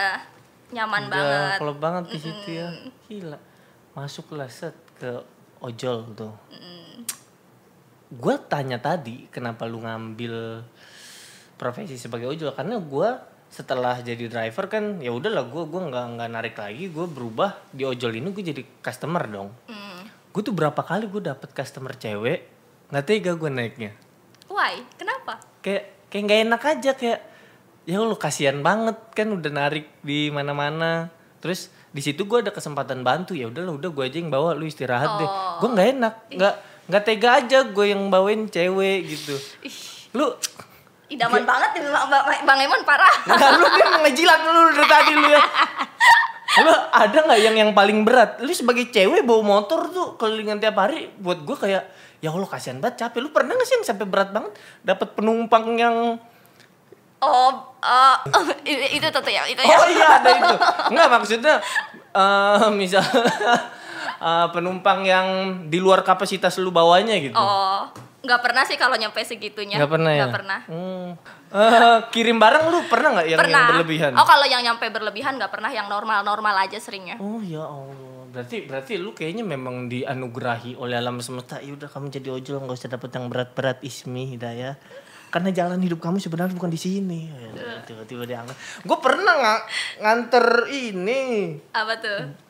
nyaman 0.70 1.02
Udah 1.06 1.14
banget. 1.14 1.58
klop 1.58 1.78
banget 1.78 2.04
di 2.10 2.18
situ 2.18 2.48
ya. 2.50 2.68
Gila. 3.06 3.38
Masuklah 3.92 4.46
set 4.46 4.74
ke 4.96 5.18
ojol 5.60 6.08
tuh. 6.14 6.32
Gue 8.10 8.34
tanya 8.50 8.82
tadi 8.82 9.30
kenapa 9.30 9.70
lu 9.70 9.86
ngambil 9.86 10.66
profesi 11.54 11.94
sebagai 11.94 12.26
ojol? 12.26 12.50
Karena 12.50 12.82
gue 12.82 13.08
setelah 13.50 13.98
jadi 13.98 14.30
driver 14.30 14.70
kan 14.70 15.02
ya 15.02 15.10
udahlah 15.10 15.50
gue 15.50 15.66
gua 15.66 15.90
nggak 15.90 16.06
nggak 16.14 16.30
narik 16.30 16.56
lagi 16.58 16.90
gue 16.90 17.06
berubah. 17.06 17.70
Di 17.70 17.86
ojol 17.86 18.18
ini 18.18 18.34
gue 18.34 18.44
jadi 18.44 18.62
customer 18.82 19.24
dong. 19.30 19.50
Hmm. 19.70 19.88
gue 20.30 20.46
tuh 20.46 20.54
berapa 20.54 20.78
kali 20.78 21.10
gue 21.10 21.26
dapet 21.26 21.50
customer 21.50 21.90
cewek 21.98 22.46
nggak 22.90 23.04
tega 23.06 23.32
gue 23.34 23.50
naiknya. 23.50 23.90
Why? 24.50 24.82
Kenapa? 24.94 25.42
Kayak 25.62 26.10
kayak 26.10 26.22
nggak 26.26 26.40
enak 26.46 26.62
aja 26.62 26.90
kayak 26.94 27.20
ya 27.86 27.98
lu 27.98 28.14
kasihan 28.14 28.58
banget 28.62 28.98
kan 29.14 29.30
udah 29.30 29.50
narik 29.50 29.86
di 30.02 30.30
mana-mana. 30.30 31.10
Terus 31.42 31.70
di 31.90 31.98
situ 31.98 32.30
gue 32.30 32.46
ada 32.46 32.54
kesempatan 32.54 33.02
bantu 33.02 33.34
ya 33.34 33.50
udahlah 33.50 33.74
udah 33.74 33.90
gue 33.90 34.04
aja 34.06 34.18
yang 34.22 34.30
bawa 34.30 34.54
lu 34.54 34.66
istirahat 34.66 35.18
deh. 35.18 35.26
Oh. 35.26 35.66
gue 35.66 35.68
nggak 35.74 35.88
enak 35.98 36.14
nggak 36.34 36.54
nggak 36.90 37.02
tega 37.06 37.38
aja 37.38 37.58
gue 37.70 37.86
yang 37.86 38.10
bawain 38.10 38.50
cewek 38.50 39.06
gitu 39.06 39.38
lu 40.18 40.34
idaman 41.06 41.46
banget 41.46 41.70
nih 41.78 41.82
bang, 41.86 42.06
bang, 42.10 42.24
bang 42.42 42.58
Emon 42.66 42.82
parah 42.82 43.14
nggak 43.30 43.50
lu 43.62 43.66
dia 43.78 43.86
ngejilat 44.02 44.40
lu 44.42 44.60
dari 44.74 44.86
tadi 44.90 45.12
lu 45.14 45.28
ya 45.30 45.42
Lu 46.58 46.74
ada 46.90 47.14
nggak 47.14 47.40
yang 47.46 47.54
yang 47.54 47.70
paling 47.70 48.02
berat? 48.02 48.42
Lu 48.42 48.50
sebagai 48.50 48.90
cewek 48.90 49.22
bawa 49.22 49.38
motor 49.38 49.86
tuh 49.94 50.18
kelilingan 50.18 50.58
tiap 50.58 50.82
hari 50.82 51.06
buat 51.22 51.46
gue 51.46 51.54
kayak 51.54 51.86
ya 52.18 52.28
Allah 52.34 52.50
kasihan 52.50 52.82
banget 52.82 53.06
capek. 53.06 53.22
Lu 53.22 53.30
pernah 53.30 53.54
gak 53.54 53.66
sih 53.70 53.78
yang 53.78 53.86
sampai 53.86 54.06
berat 54.10 54.34
banget 54.34 54.58
dapat 54.82 55.14
penumpang 55.14 55.78
yang 55.78 56.18
Oh, 57.20 57.52
eh, 57.84 58.16
itu 58.96 59.06
tuh 59.12 59.22
ya, 59.28 59.44
itu 59.44 59.60
ya. 59.60 59.76
Oh 59.76 59.88
iya 59.92 60.08
ada 60.18 60.30
itu. 60.32 60.56
Enggak 60.88 61.06
maksudnya 61.20 61.54
eh 62.16 62.66
misal 62.74 63.04
eh, 64.20 64.46
penumpang 64.52 65.02
yang 65.02 65.26
di 65.72 65.80
luar 65.80 66.04
kapasitas 66.04 66.60
lu 66.60 66.68
bawanya 66.68 67.16
gitu. 67.16 67.34
Oh, 67.34 67.88
nggak 68.20 68.40
pernah 68.44 68.62
sih 68.68 68.76
kalau 68.76 68.94
nyampe 69.00 69.24
segitunya. 69.24 69.80
Nggak 69.80 69.92
pernah 69.96 70.12
ya? 70.12 70.20
Nggak 70.22 70.36
pernah. 70.36 70.60
Hmm. 70.68 71.08
Eh, 71.50 71.98
kirim 72.14 72.38
barang 72.38 72.70
lu 72.70 72.78
pernah 72.86 73.18
nggak 73.18 73.26
yang, 73.26 73.40
yang 73.40 73.42
pernah. 73.42 73.68
berlebihan? 73.74 74.12
Oh, 74.14 74.26
kalau 74.28 74.46
yang 74.46 74.62
nyampe 74.62 74.86
berlebihan 74.92 75.34
nggak 75.40 75.50
pernah, 75.50 75.70
yang 75.72 75.90
normal-normal 75.90 76.54
aja 76.62 76.78
seringnya. 76.78 77.18
Oh 77.18 77.42
ya 77.42 77.64
Allah. 77.64 78.30
Berarti 78.30 78.62
berarti 78.62 78.94
lu 78.94 79.10
kayaknya 79.10 79.42
memang 79.42 79.90
dianugerahi 79.90 80.78
oleh 80.78 80.94
alam 80.94 81.18
semesta. 81.18 81.58
Ya 81.58 81.74
udah 81.74 81.90
kamu 81.90 82.14
jadi 82.14 82.30
ojol 82.30 82.62
nggak 82.62 82.78
usah 82.78 82.90
dapet 82.94 83.10
yang 83.10 83.26
berat-berat 83.26 83.82
Ismi 83.82 84.38
Hidayah. 84.38 84.78
Karena 85.30 85.50
jalan 85.54 85.78
hidup 85.82 86.02
kamu 86.02 86.18
sebenarnya 86.18 86.54
bukan 86.54 86.70
di 86.70 86.78
sini. 86.78 87.30
Ya, 87.30 87.82
Tiba-tiba 87.86 88.26
diangkat. 88.26 88.54
Gue 88.82 88.98
pernah 88.98 89.34
nggak 89.38 89.60
nganter 90.02 90.46
ini 90.70 91.22
Apa 91.70 92.02
tuh? 92.02 92.49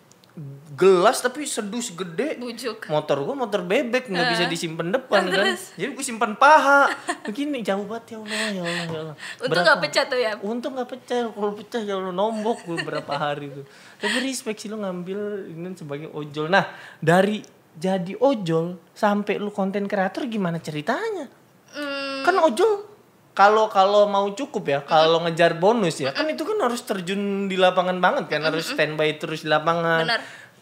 Gelas 0.80 1.20
tapi 1.20 1.44
sedus 1.44 1.92
gede. 1.92 2.40
Bujuk. 2.40 2.88
Motor 2.88 3.28
gue 3.28 3.36
motor 3.36 3.60
bebek 3.60 4.08
nggak 4.08 4.26
bisa 4.32 4.44
disimpan 4.48 4.88
depan 4.88 5.28
kan. 5.28 5.52
Terus? 5.52 5.76
Jadi 5.76 5.90
gue 5.92 6.04
simpan 6.04 6.32
paha. 6.40 6.88
Begini 7.28 7.60
jauh 7.60 7.84
banget 7.84 8.16
ya 8.16 8.18
Allah 8.24 8.48
ya 8.48 8.62
Allah 8.64 8.86
ya 8.88 9.00
Allah. 9.04 9.16
Untung 9.44 9.64
nggak 9.68 9.80
pecah 9.84 10.04
tuh 10.08 10.18
ya. 10.18 10.32
Untung 10.40 10.72
gak 10.80 10.88
pecah, 10.88 11.20
kalau 11.28 11.52
pecah 11.52 11.80
ya 11.84 11.94
lo 12.00 12.08
nombok 12.16 12.64
gue 12.64 12.80
berapa 12.80 13.12
hari 13.12 13.52
tuh. 13.52 13.68
Tapi 14.00 14.16
respect 14.24 14.64
sih 14.64 14.72
lo 14.72 14.80
ngambil 14.80 15.52
ini 15.52 15.76
sebagai 15.76 16.08
ojol. 16.16 16.48
Nah 16.48 16.64
dari 16.96 17.44
jadi 17.76 18.16
ojol 18.16 18.80
sampai 18.96 19.36
lu 19.36 19.52
konten 19.52 19.84
kreator 19.84 20.24
gimana 20.26 20.56
ceritanya? 20.58 21.28
Hmm, 21.70 22.24
Kan 22.24 22.40
ojol 22.40 22.90
kalau 23.30 23.70
kalau 23.70 24.10
mau 24.10 24.26
cukup 24.34 24.64
ya, 24.68 24.80
kalau 24.82 25.22
ngejar 25.24 25.56
bonus 25.56 26.02
ya, 26.02 26.10
kan 26.10 26.26
itu 26.26 26.42
kan 26.42 26.58
harus 26.60 26.82
terjun 26.82 27.46
di 27.46 27.54
lapangan 27.54 27.96
banget 28.02 28.26
kan, 28.26 28.42
harus 28.42 28.68
standby 28.74 29.16
terus 29.16 29.46
di 29.46 29.48
lapangan. 29.48 30.04
Benar. 30.04 30.20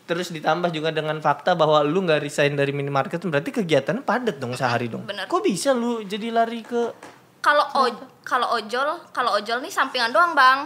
Terus 0.08 0.32
ditambah 0.32 0.72
juga 0.72 0.88
dengan 0.88 1.20
fakta 1.20 1.52
bahwa 1.52 1.84
lu 1.84 2.00
nggak 2.00 2.24
resign 2.24 2.56
dari 2.56 2.72
minimarket, 2.72 3.20
berarti 3.20 3.52
kegiatannya 3.52 4.00
padat 4.00 4.40
dong 4.40 4.56
sehari 4.56 4.88
dong. 4.88 5.04
Benar. 5.04 5.28
Kok 5.28 5.44
bisa 5.44 5.70
lu 5.70 6.00
jadi 6.02 6.32
lari 6.32 6.64
ke 6.64 6.96
kalau 7.38 7.62
oj- 7.78 8.08
kalau 8.24 8.50
ojol, 8.50 9.04
kalau 9.08 9.36
ojol 9.36 9.60
nih 9.60 9.68
sampingan 9.68 10.08
doang, 10.08 10.32
Bang. 10.32 10.64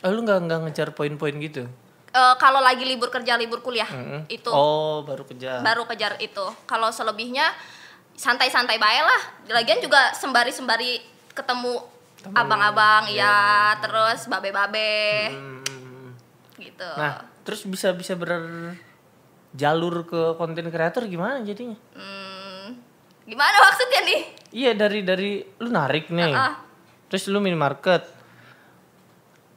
Oh, 0.00 0.08
lu 0.08 0.22
nggak 0.22 0.38
nggak 0.40 0.58
ngejar 0.64 0.88
poin-poin 0.90 1.34
gitu? 1.36 1.66
Eh, 2.10 2.34
kalau 2.36 2.58
lagi 2.58 2.82
libur 2.82 3.06
kerja, 3.06 3.34
libur 3.34 3.58
kuliah, 3.58 3.86
Mm-mm. 3.86 4.26
itu 4.26 4.48
Oh, 4.48 5.02
baru 5.02 5.22
kejar. 5.24 5.60
baru 5.60 5.84
kejar 5.84 6.18
itu. 6.18 6.42
Kalau 6.64 6.90
selebihnya 6.90 7.50
santai-santai 8.12 8.76
bae 8.76 9.00
lah. 9.00 9.22
Lagian 9.48 9.78
juga 9.78 10.10
sembari-sembari 10.12 10.98
ketemu 11.30 11.78
abang-abang, 12.30 13.06
ya, 13.08 13.72
terus 13.78 14.26
babe-babe, 14.26 15.30
Hmm. 15.30 16.12
gitu. 16.56 16.90
Nah, 16.92 17.24
terus 17.40 17.64
bisa 17.64 17.90
bisa 17.90 18.14
berjalur 18.14 18.74
ke 20.04 20.20
konten 20.34 20.68
kreator 20.68 21.04
gimana 21.04 21.40
jadinya? 21.40 21.76
Hmm, 21.92 22.76
gimana 23.24 23.56
maksudnya 23.60 24.00
nih? 24.04 24.20
Iya 24.50 24.70
dari 24.74 25.00
dari 25.02 25.30
lu 25.58 25.68
narik 25.68 26.08
nih. 26.08 26.32
Ah. 26.32 26.60
Terus 27.06 27.26
lu 27.26 27.38
minimarket. 27.38 28.02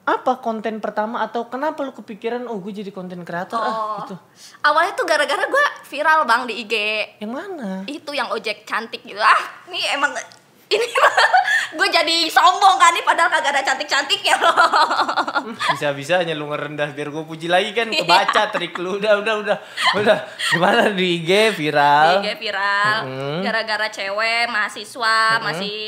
Apa 0.03 0.43
konten 0.43 0.83
pertama 0.83 1.23
atau 1.23 1.47
kenapa 1.47 1.79
lu 1.79 1.95
kepikiran 1.95 2.43
oh 2.45 2.59
gue 2.59 2.75
jadi 2.75 2.91
konten 2.91 3.23
kreator 3.23 3.55
ah 3.55 3.71
Oh. 3.71 3.97
gitu. 4.03 4.15
Awalnya 4.59 4.99
tuh 4.99 5.07
gara-gara 5.07 5.47
gue 5.47 5.65
viral 5.87 6.27
bang 6.27 6.43
di 6.43 6.53
IG. 6.59 6.75
Yang 7.23 7.31
mana? 7.31 7.69
Itu 7.87 8.11
yang 8.11 8.27
ojek 8.27 8.67
cantik 8.67 8.99
gitu. 9.01 9.15
Ah, 9.17 9.39
ini 9.71 9.79
emang 9.95 10.11
ini 10.73 10.87
gue 11.73 11.87
jadi 11.89 12.17
sombong 12.29 12.77
kan 12.77 12.93
nih 12.93 13.01
padahal 13.01 13.29
kagak 13.29 13.51
ada 13.53 13.61
cantik-cantiknya 13.65 14.35
loh. 14.37 14.53
Bisa-bisanya 15.73 16.33
lu 16.33 16.45
ngerendah 16.47 16.93
biar 16.93 17.09
gue 17.09 17.23
puji 17.25 17.49
lagi 17.49 17.73
kan 17.73 17.89
kebaca 17.89 18.49
trik 18.49 18.77
lu 18.77 19.01
udah 19.01 19.19
udah 19.19 19.35
udah 19.41 19.57
udah 19.97 20.17
gimana 20.51 20.93
di 20.93 21.17
IG 21.19 21.29
Di 21.29 21.49
viral. 21.57 22.21
IG 22.21 22.27
viral 22.37 22.95
Mm-mm. 23.05 23.39
gara-gara 23.41 23.87
cewek 23.89 24.45
mahasiswa 24.47 25.41
masih 25.41 25.79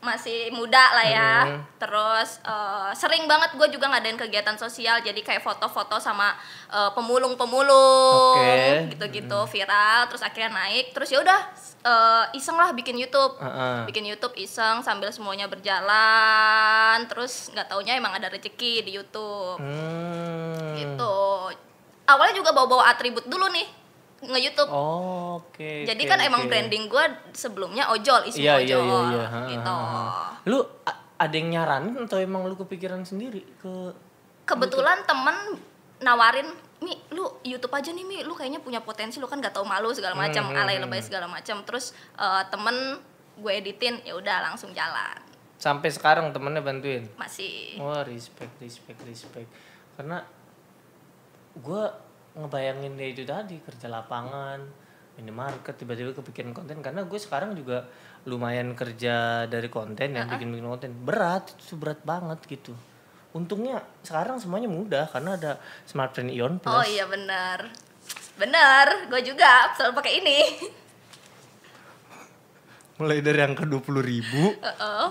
masih 0.00 0.54
muda 0.54 0.94
lah 0.94 1.06
ya. 1.06 1.34
Mm. 1.50 1.58
Terus 1.76 2.40
eh, 2.42 2.90
sering 2.94 3.26
banget 3.26 3.54
gue 3.54 3.68
juga 3.68 3.90
ngadain 3.90 4.16
kegiatan 4.16 4.54
sosial 4.56 5.02
jadi 5.02 5.18
kayak 5.20 5.42
foto-foto 5.42 5.98
sama 5.98 6.32
eh, 6.70 6.90
pemulung-pemulung 6.94 8.38
Oke. 8.38 8.94
gitu-gitu 8.94 9.38
viral 9.50 10.06
terus 10.06 10.22
akhirnya 10.22 10.54
naik 10.54 10.94
terus 10.94 11.10
ya 11.10 11.18
udah 11.20 11.40
eh, 11.82 12.24
iseng 12.38 12.56
lah 12.56 12.70
bikin 12.72 12.94
YouTube. 12.96 13.36
Heeh. 13.36 13.84
bikin 13.86 14.02
YouTube 14.02 14.15
iseng 14.36 14.80
sambil 14.80 15.08
semuanya 15.08 15.46
berjalan 15.46 17.04
terus 17.06 17.48
nggak 17.50 17.66
taunya 17.66 17.94
emang 17.94 18.12
ada 18.12 18.28
rezeki 18.28 18.82
di 18.82 18.90
YouTube 18.94 19.58
Hmm. 19.58 20.76
gitu 20.76 21.16
awalnya 22.04 22.34
juga 22.34 22.50
bawa-bawa 22.52 22.88
atribut 22.88 23.26
dulu 23.26 23.48
nih 23.48 23.66
nge 24.16 24.40
YouTube 24.40 24.70
Oh, 24.72 25.44
oke. 25.44 25.84
jadi 25.84 25.98
oke, 25.98 26.08
kan 26.08 26.18
emang 26.20 26.44
oke. 26.44 26.48
branding 26.48 26.88
gue 26.88 27.04
sebelumnya 27.32 27.92
ojol 27.92 28.24
isi 28.24 28.42
Iya, 28.42 28.58
ojol 28.58 28.80
iya, 28.80 28.80
iya, 28.80 29.00
iya. 29.12 29.24
Ha, 29.28 29.38
gitu 29.46 29.72
ha, 29.72 29.88
ha. 29.92 30.26
Lu 30.48 30.58
ada 31.16 31.32
yang 31.32 31.48
nyaranin 31.52 31.96
atau 32.00 32.16
emang 32.16 32.44
lu 32.44 32.56
kepikiran 32.56 33.04
sendiri 33.04 33.44
ke 33.58 33.92
kebetulan 34.44 35.04
temen 35.04 35.60
nawarin 36.00 36.48
Mi, 36.76 36.92
lu 37.08 37.24
YouTube 37.40 37.72
aja 37.72 37.88
nih 37.88 38.04
Mi, 38.04 38.20
lu 38.20 38.36
kayaknya 38.36 38.60
punya 38.60 38.84
potensi, 38.84 39.16
lu 39.16 39.24
kan 39.24 39.40
gak 39.40 39.56
tau 39.56 39.64
malu 39.64 39.96
segala 39.96 40.12
macam, 40.12 40.44
Hmm, 40.44 40.52
hmm, 40.52 40.60
alay 40.60 40.76
hmm. 40.76 40.84
lebay 40.84 41.00
segala 41.00 41.24
macam. 41.24 41.64
Terus 41.64 41.96
eh, 42.20 42.42
temen 42.52 43.00
gue 43.36 43.52
editin, 43.52 44.00
ya 44.02 44.16
udah 44.16 44.50
langsung 44.50 44.72
jalan. 44.72 45.16
sampai 45.56 45.88
sekarang 45.88 46.36
temennya 46.36 46.60
bantuin? 46.60 47.08
Masih 47.16 47.80
Wah, 47.80 48.04
respect, 48.04 48.52
respect, 48.60 49.00
respect. 49.08 49.48
Karena 49.96 50.20
gua 51.56 51.96
ngebayangin 52.36 52.92
dia 53.00 53.08
itu 53.08 53.24
tadi 53.24 53.56
kerja 53.64 53.88
lapangan, 53.88 54.60
minimarket 55.16 55.72
tiba-tiba 55.80 56.12
kepikiran 56.12 56.52
konten 56.52 56.84
karena 56.84 57.08
gue 57.08 57.16
sekarang 57.16 57.56
juga 57.56 57.88
lumayan 58.28 58.76
kerja 58.76 59.48
dari 59.48 59.72
konten 59.72 60.12
ya, 60.12 60.28
bikin-bikin 60.28 60.68
konten. 60.68 60.92
Berat, 60.92 61.56
itu 61.56 61.80
berat 61.80 62.04
banget 62.04 62.36
gitu. 62.44 62.76
Untungnya 63.32 63.80
sekarang 64.04 64.36
semuanya 64.36 64.68
mudah 64.68 65.08
karena 65.08 65.40
ada 65.40 65.56
smartphone 65.88 66.28
Ion 66.28 66.60
Plus. 66.60 66.68
Oh 66.68 66.84
iya 66.84 67.08
benar. 67.08 67.72
Benar, 68.36 69.08
gue 69.08 69.20
juga 69.24 69.72
selalu 69.72 69.92
pakai 69.96 70.12
ini. 70.20 70.38
Mulai 72.96 73.20
dari 73.20 73.40
angka 73.40 73.62
20.000 73.62 73.76
ribu, 74.00 74.56
Heeh. 74.56 75.06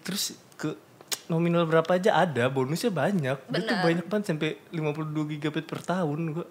terus 0.00 0.24
ke 0.54 0.72
nominal 1.26 1.64
berapa 1.64 1.86
aja 1.90 2.16
ada, 2.18 2.48
bonusnya 2.48 2.88
banyak. 2.88 3.36
Itu 3.46 3.72
banyak 3.76 4.06
banget 4.06 4.24
sampai 4.26 4.56
52 4.70 5.04
GB 5.36 5.56
per 5.60 5.80
tahun 5.80 6.20
gua. 6.32 6.46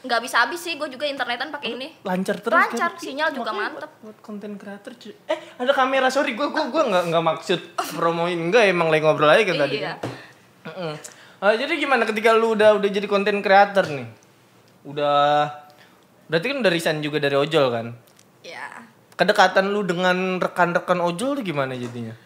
Nggak 0.00 0.20
bisa 0.22 0.36
habis 0.40 0.56
sih, 0.58 0.74
gue 0.74 0.88
juga 0.88 1.04
internetan 1.04 1.50
pakai 1.50 1.74
ini. 1.74 1.88
lancar 2.00 2.38
terus 2.38 2.56
Lancar, 2.56 2.94
kan? 2.94 2.96
sinyal 2.96 3.30
juga 3.30 3.50
Makanya 3.50 3.68
mantep. 3.68 3.90
buat, 3.92 3.92
buat 4.00 4.18
konten 4.22 4.56
creator 4.56 4.92
cuy. 4.94 5.12
eh 5.26 5.38
ada 5.56 5.72
kamera 5.72 6.08
sorry 6.08 6.32
gue 6.32 6.46
gue 6.46 6.64
gue 6.64 6.82
nggak 6.86 7.04
nggak 7.06 7.24
maksud 7.26 7.60
promoin 7.92 8.32
enggak 8.32 8.64
emang 8.66 8.88
lagi 8.88 9.02
ngobrol 9.02 9.28
aja 9.28 9.44
kan 9.44 9.60
tadi 9.60 9.76
Iya. 9.78 10.00
Heeh. 10.64 10.94
Ah, 11.36 11.52
jadi 11.52 11.72
gimana 11.74 12.04
ketika 12.04 12.32
lu 12.32 12.54
udah 12.54 12.76
udah 12.76 12.88
jadi 12.88 13.04
konten 13.04 13.40
creator 13.40 13.84
nih 13.86 14.08
udah 14.82 15.52
berarti 16.26 16.46
kan 16.48 16.58
udah 16.58 16.70
resign 16.70 16.98
juga 17.00 17.18
dari 17.18 17.36
ojol 17.36 17.66
kan. 17.68 17.86
Kedekatan 19.20 19.68
lu 19.68 19.84
dengan 19.84 20.40
rekan-rekan 20.40 21.04
ojol 21.04 21.36
tuh 21.36 21.44
gimana 21.44 21.76
jadinya 21.76 22.16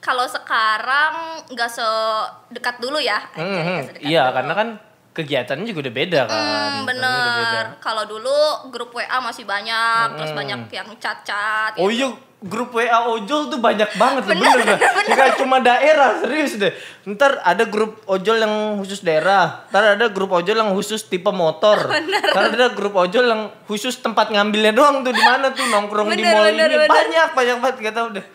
Kalau 0.00 0.22
sekarang 0.24 1.42
nggak 1.50 1.66
sedekat 1.66 2.78
dulu 2.78 2.96
ya. 3.02 3.18
Hmm, 3.34 3.42
Anjay, 3.42 3.60
hmm. 3.60 3.80
sedekat 3.90 4.06
iya 4.06 4.24
dulu. 4.30 4.36
karena 4.38 4.52
kan 4.54 4.68
kegiatannya 5.16 5.64
juga 5.64 5.80
udah 5.82 5.94
beda 5.94 6.20
kan 6.22 6.36
Hmm, 6.36 6.76
udah 6.76 6.84
beda. 6.84 7.12
bener. 7.32 7.64
Kalau 7.80 8.04
dulu 8.04 8.36
grup 8.68 8.92
WA 8.92 9.16
masih 9.18 9.42
banyak, 9.42 10.06
terus 10.14 10.32
banyak 10.32 10.68
yang 10.68 10.88
cat-cat. 10.94 11.72
Oh 11.76 11.88
gitu. 11.88 11.96
iya 11.96 12.08
grup 12.38 12.68
WA 12.70 12.84
ojol 13.08 13.48
tuh 13.48 13.58
banyak 13.58 13.88
banget 13.96 14.28
bener, 14.28 14.44
bener, 14.60 14.76
Nggak 15.08 15.30
cuma 15.36 15.56
daerah 15.58 16.20
serius 16.20 16.54
deh. 16.54 16.68
Ntar 17.06 17.40
ada 17.40 17.64
grup 17.64 18.04
ojol 18.04 18.36
yang 18.36 18.54
khusus 18.76 19.00
daerah, 19.00 19.64
ntar 19.66 19.96
ada 19.96 20.06
grup 20.08 20.30
ojol 20.30 20.52
yang 20.54 20.70
khusus 20.70 21.00
tipe 21.02 21.32
motor, 21.32 21.80
ntar 22.30 22.52
ada 22.52 22.68
grup 22.70 22.92
ojol 22.94 23.24
yang 23.24 23.42
khusus 23.64 23.96
tempat 23.96 24.28
ngambilnya 24.28 24.70
doang 24.70 25.00
tuh 25.00 25.10
di 25.10 25.22
mana 25.22 25.48
tuh 25.50 25.64
nongkrong 25.64 26.12
di 26.12 26.20
Bener, 26.20 26.30
mall 26.30 26.44
bener, 26.46 26.68
ini 26.68 26.76
bener. 26.76 26.90
banyak 26.92 27.28
banyak 27.32 27.56
banget 27.58 27.76
gak 27.82 27.94
tau 27.94 28.08
deh. 28.12 28.26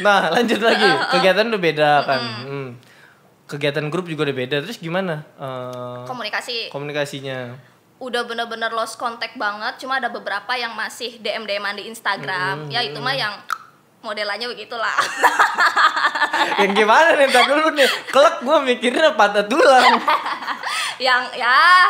Nah 0.00 0.20
lanjut 0.30 0.60
lagi 0.60 0.88
kegiatan 1.12 1.44
udah 1.46 1.60
beda 1.60 1.90
kan. 2.06 2.20
Hmm. 2.40 2.68
Kegiatan 3.50 3.90
grup 3.90 4.06
juga 4.06 4.30
udah 4.30 4.36
beda. 4.36 4.56
Terus 4.62 4.78
gimana 4.78 5.26
eh, 5.36 6.06
Komunikasi. 6.06 6.70
komunikasinya? 6.70 7.68
udah 8.00 8.24
bener-bener 8.24 8.72
lost 8.72 8.96
contact 8.96 9.36
banget 9.36 9.76
cuma 9.84 10.00
ada 10.00 10.08
beberapa 10.08 10.56
yang 10.56 10.72
masih 10.72 11.20
DM 11.20 11.44
DM 11.44 11.68
di 11.76 11.84
Instagram 11.92 12.72
ya 12.72 12.80
itu 12.80 12.96
mah 12.96 13.12
yang 13.12 13.36
modelannya 14.00 14.48
begitulah 14.48 14.96
yang 16.60 16.72
gimana 16.72 17.16
nih? 17.16 17.26
Ntar 17.28 17.44
dulu 17.44 17.68
nih. 17.76 17.88
Kelak 18.08 18.36
gue 18.40 18.56
mikirnya 18.64 19.12
patah 19.14 19.44
tulang. 19.44 20.00
yang 21.06 21.22
ya 21.36 21.88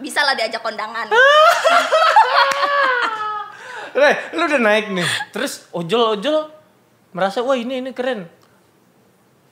bisa 0.00 0.24
lah 0.24 0.34
diajak 0.36 0.60
kondangan. 0.60 1.08
Eh, 3.90 4.16
lu 4.38 4.46
udah 4.46 4.62
naik 4.62 4.86
nih. 4.94 5.02
Terus 5.34 5.66
ojol-ojol 5.74 6.46
merasa 7.10 7.42
wah 7.42 7.58
ini 7.58 7.82
ini 7.82 7.90
keren. 7.90 8.30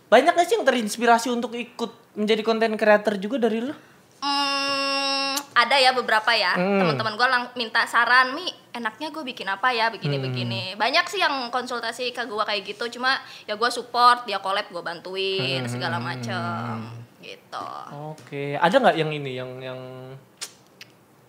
Banyak 0.09 0.33
gak 0.33 0.47
sih 0.47 0.57
yang 0.57 0.65
terinspirasi 0.65 1.29
untuk 1.29 1.53
ikut 1.53 2.17
menjadi 2.17 2.41
konten 2.41 2.75
creator 2.75 3.15
juga 3.15 3.37
dari 3.39 3.61
lu? 3.61 3.77
Hmm, 4.19 5.37
ada 5.55 5.77
ya 5.77 5.95
beberapa 5.95 6.33
ya 6.33 6.55
Hmm. 6.55 6.83
teman-teman 6.83 7.15
gue 7.15 7.29
lang 7.29 7.43
minta 7.55 7.87
saran 7.87 8.35
mi 8.35 8.43
enaknya 8.73 9.11
gue 9.11 9.23
bikin 9.23 9.47
apa 9.47 9.71
ya 9.71 9.91
begini 9.91 10.19
Hmm. 10.19 10.27
begini 10.27 10.63
banyak 10.75 11.07
sih 11.07 11.19
yang 11.19 11.47
konsultasi 11.49 12.11
ke 12.11 12.25
gue 12.25 12.43
kayak 12.43 12.67
gitu 12.67 12.99
cuma 12.99 13.15
ya 13.45 13.55
gue 13.55 13.71
support 13.71 14.25
dia 14.25 14.39
collab 14.39 14.67
gue 14.67 14.83
bantuin 14.83 15.63
Hmm. 15.63 15.71
segala 15.71 15.99
macem 15.99 16.83
gitu 17.19 17.67
Oke, 18.11 18.55
ada 18.55 18.75
nggak 18.75 18.97
yang 18.97 19.11
ini 19.13 19.33
yang 19.35 19.51
yang 19.61 19.81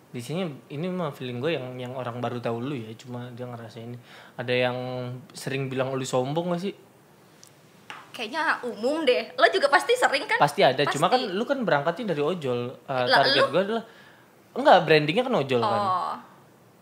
di 0.09 0.17
sini 0.17 0.41
ini 0.69 0.89
mah 0.89 1.13
feeling 1.13 1.38
gue 1.38 1.53
yang 1.53 1.77
yang 1.77 1.93
orang 1.93 2.17
baru 2.17 2.41
tahu 2.41 2.57
lu 2.59 2.74
ya, 2.74 2.89
cuma 2.98 3.29
dia 3.29 3.45
ngerasa 3.45 3.77
ini. 3.77 3.93
Ada 4.33 4.53
yang 4.65 4.77
sering 5.29 5.69
bilang 5.69 5.93
lu 5.93 6.01
sombong 6.01 6.50
gak 6.50 6.65
sih? 6.65 6.74
Kayaknya 8.20 8.44
umum 8.62 9.02
deh 9.02 9.32
lo 9.32 9.48
juga 9.48 9.72
pasti 9.72 9.96
sering 9.96 10.28
kan 10.28 10.36
Pasti 10.38 10.60
ada, 10.60 10.84
cuma 10.86 11.08
kan 11.08 11.16
Pasti. 11.18 11.32
lu 11.32 11.44
kan 11.44 11.60
berangkatnya 11.64 12.12
dari 12.12 12.20
ojol. 12.22 12.76
Uh, 12.84 13.06
target 13.08 13.48
gue 13.48 13.62
adalah 13.64 13.84
enggak 14.52 14.78
brandingnya 14.84 15.24
kan 15.24 15.36
ojol 15.38 15.62
kan. 15.64 15.80
oh 15.80 16.14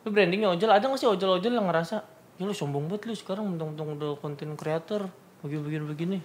Lu 0.02 0.10
brandingnya 0.10 0.50
ojol, 0.50 0.72
ada 0.72 0.82
gak 0.82 0.98
sih 0.98 1.06
ojol-ojol 1.06 1.54
yang 1.54 1.68
ngerasa 1.68 2.02
ya 2.34 2.44
lu 2.44 2.54
sombong 2.54 2.88
banget 2.88 3.06
lu 3.06 3.14
sekarang 3.14 3.46
mentong-mentong 3.48 3.90
udah 3.94 4.12
konten 4.16 4.54
creator 4.54 5.06
begini-begini 5.40 5.86
begini. 5.86 6.18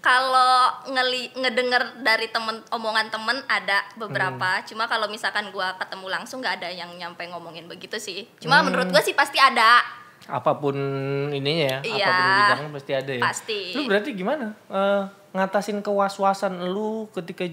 kalau 0.00 0.52
ngeli 0.86 1.28
ngedenger 1.34 2.00
dari 2.00 2.28
temen 2.28 2.56
omongan 2.70 3.08
temen 3.08 3.36
ada 3.46 3.84
beberapa 3.94 4.56
Hmm. 4.56 4.64
cuma 4.64 4.84
kalau 4.84 5.08
misalkan 5.08 5.48
gua 5.48 5.76
ketemu 5.76 6.06
langsung 6.08 6.40
nggak 6.40 6.56
ada 6.56 6.68
yang 6.68 6.88
nyampe 6.94 7.20
ngomongin 7.26 7.64
begitu 7.66 7.96
sih 7.96 8.24
cuma 8.36 8.60
Hmm. 8.60 8.68
menurut 8.68 8.88
gua 8.88 9.00
sih 9.00 9.12
pasti 9.12 9.36
ada 9.36 9.80
apa 10.30 10.56
pun 10.56 10.76
ininya 11.34 11.66
ya, 11.66 11.78
Iya. 11.82 12.06
apa 12.06 12.12
pun 12.14 12.30
bidangnya 12.38 12.70
pasti 12.78 12.92
ada 12.94 13.12
ya. 13.12 13.22
Pasti. 13.26 13.60
Lu 13.74 13.84
berarti 13.84 14.10
gimana 14.14 14.54
eh, 14.70 15.02
ngatasin 15.34 15.82
kewas-wasan 15.82 16.70
lu 16.70 17.10
ketika 17.10 17.50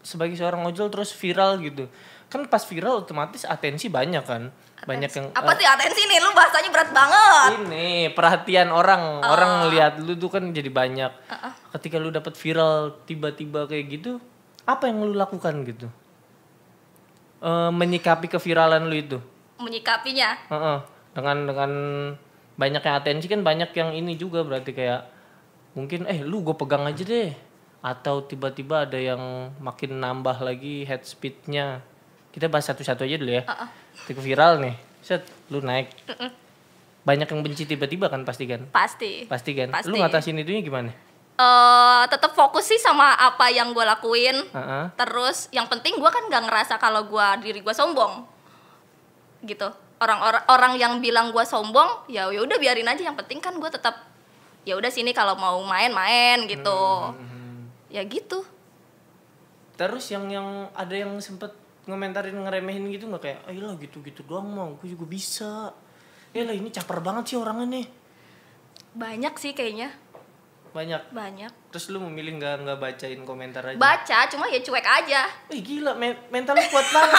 sebagai 0.00 0.36
seorang 0.36 0.60
ojol 0.64 0.92
terus 0.92 1.16
viral 1.16 1.56
gitu? 1.60 1.88
Kan 2.30 2.46
pas 2.46 2.62
viral 2.62 3.02
otomatis 3.02 3.42
atensi 3.42 3.90
banyak 3.90 4.22
kan, 4.22 4.54
banyak 4.86 5.10
yang 5.10 5.26
apa 5.34 5.50
eh, 5.50 5.56
sih 5.58 5.66
atensi 5.66 6.02
nih 6.06 6.22
lu 6.22 6.30
bahasanya 6.30 6.70
berat 6.70 6.90
banget 6.94 7.50
ini 7.66 7.88
perhatian 8.14 8.70
orang, 8.70 9.18
orang 9.18 9.66
ngelihat 9.66 9.98
lu 9.98 10.14
tuh 10.14 10.30
kan 10.30 10.46
jadi 10.54 10.70
banyak. 10.70 11.10
Ketika 11.74 11.98
lu 11.98 12.14
dapat 12.14 12.38
viral 12.38 13.02
tiba-tiba 13.02 13.66
kayak 13.66 13.84
gitu, 13.90 14.22
apa 14.62 14.86
yang 14.86 15.02
lu 15.02 15.16
lakukan 15.18 15.66
gitu? 15.66 15.90
Eh, 17.40 17.70
menyikapi 17.72 18.28
keviralan 18.28 18.84
lu 18.86 18.96
itu? 18.96 19.18
menyikapinya 19.60 20.40
Heeh. 20.48 20.78
Dengan 21.10 21.36
dengan 21.46 21.72
banyaknya 22.60 22.92
atensi 23.00 23.26
kan 23.26 23.40
banyak 23.40 23.70
yang 23.72 23.90
ini 23.96 24.14
juga 24.20 24.44
berarti 24.44 24.76
kayak 24.76 25.08
mungkin 25.72 26.04
eh 26.06 26.20
lu 26.22 26.42
gue 26.44 26.54
pegang 26.54 26.86
aja 26.86 27.02
deh. 27.02 27.32
Atau 27.80 28.28
tiba-tiba 28.28 28.84
ada 28.84 29.00
yang 29.00 29.54
makin 29.56 29.96
nambah 29.96 30.44
lagi 30.44 30.84
head 30.84 31.00
speednya. 31.08 31.80
Kita 32.30 32.46
bahas 32.52 32.68
satu-satu 32.68 33.08
aja 33.08 33.16
dulu 33.16 33.32
ya. 33.32 33.42
Ketika 34.04 34.20
viral 34.20 34.60
nih. 34.60 34.76
Set 35.00 35.24
lu 35.48 35.64
naik. 35.64 35.88
Banyak 37.08 37.32
yang 37.32 37.40
benci 37.40 37.64
tiba-tiba 37.64 38.12
kan 38.12 38.22
pasti 38.28 38.44
kan? 38.44 38.68
Pasti. 38.68 39.24
Pasti 39.24 39.56
kan? 39.56 39.72
Pasti. 39.72 39.88
lu 39.88 39.96
ngatasin 39.96 40.36
itunya 40.36 40.60
gimana? 40.60 40.92
Eh 41.40 42.04
tetap 42.12 42.36
fokus 42.36 42.68
sih 42.68 42.76
sama 42.76 43.16
apa 43.16 43.48
yang 43.48 43.72
gue 43.72 43.80
lakuin. 43.80 44.36
Heeh. 44.52 44.84
terus 45.00 45.48
yang 45.48 45.64
penting 45.72 45.96
gue 45.96 46.10
kan 46.12 46.28
nggak 46.28 46.44
ngerasa 46.44 46.76
kalau 46.76 47.08
gua 47.08 47.40
diri 47.40 47.64
gue 47.64 47.72
sombong. 47.72 48.28
Gitu 49.40 49.89
orang-orang 50.00 50.44
orang 50.48 50.72
yang 50.80 50.92
bilang 50.98 51.30
gue 51.30 51.44
sombong 51.44 52.08
ya 52.08 52.32
ya 52.32 52.40
udah 52.40 52.56
biarin 52.56 52.88
aja. 52.88 53.04
Yang 53.04 53.24
penting 53.24 53.38
kan 53.38 53.54
gue 53.60 53.70
tetap 53.70 54.08
ya 54.64 54.74
udah 54.74 54.88
sini 54.88 55.12
kalau 55.12 55.36
mau 55.36 55.60
main-main 55.62 56.48
gitu. 56.48 57.14
Ya 57.92 58.02
gitu. 58.08 58.42
Terus 59.76 60.08
yang 60.12 60.28
yang 60.32 60.68
ada 60.72 60.92
yang 60.96 61.12
sempet 61.20 61.52
ngomentarin 61.84 62.36
ngeremehin 62.36 62.88
gitu 62.92 63.08
nggak? 63.08 63.22
Kayak 63.22 63.40
ayolah 63.48 63.76
gitu-gitu 63.78 64.24
doang 64.24 64.48
mau 64.48 64.74
gue 64.80 64.88
juga 64.88 65.06
bisa. 65.06 65.72
Ya 66.32 66.42
lah 66.46 66.54
ini 66.56 66.72
caper 66.72 66.98
banget 67.04 67.34
sih 67.34 67.38
orangnya 67.38 67.80
nih. 67.80 67.86
Banyak 68.90 69.34
sih 69.38 69.52
kayaknya 69.54 69.94
banyak. 70.70 71.02
Banyak. 71.10 71.52
Terus 71.74 71.84
lu 71.90 71.98
memilih 72.02 72.38
nggak 72.38 72.54
nggak 72.62 72.78
bacain 72.78 73.20
komentar 73.26 73.62
aja? 73.62 73.78
Baca 73.78 74.18
cuma 74.30 74.46
ya 74.46 74.62
cuek 74.62 74.86
aja. 74.86 75.22
Wih 75.50 75.62
gila 75.62 75.94
men- 75.98 76.18
mental 76.30 76.54
lu 76.54 76.66
kuat 76.70 76.86
banget. 76.90 77.18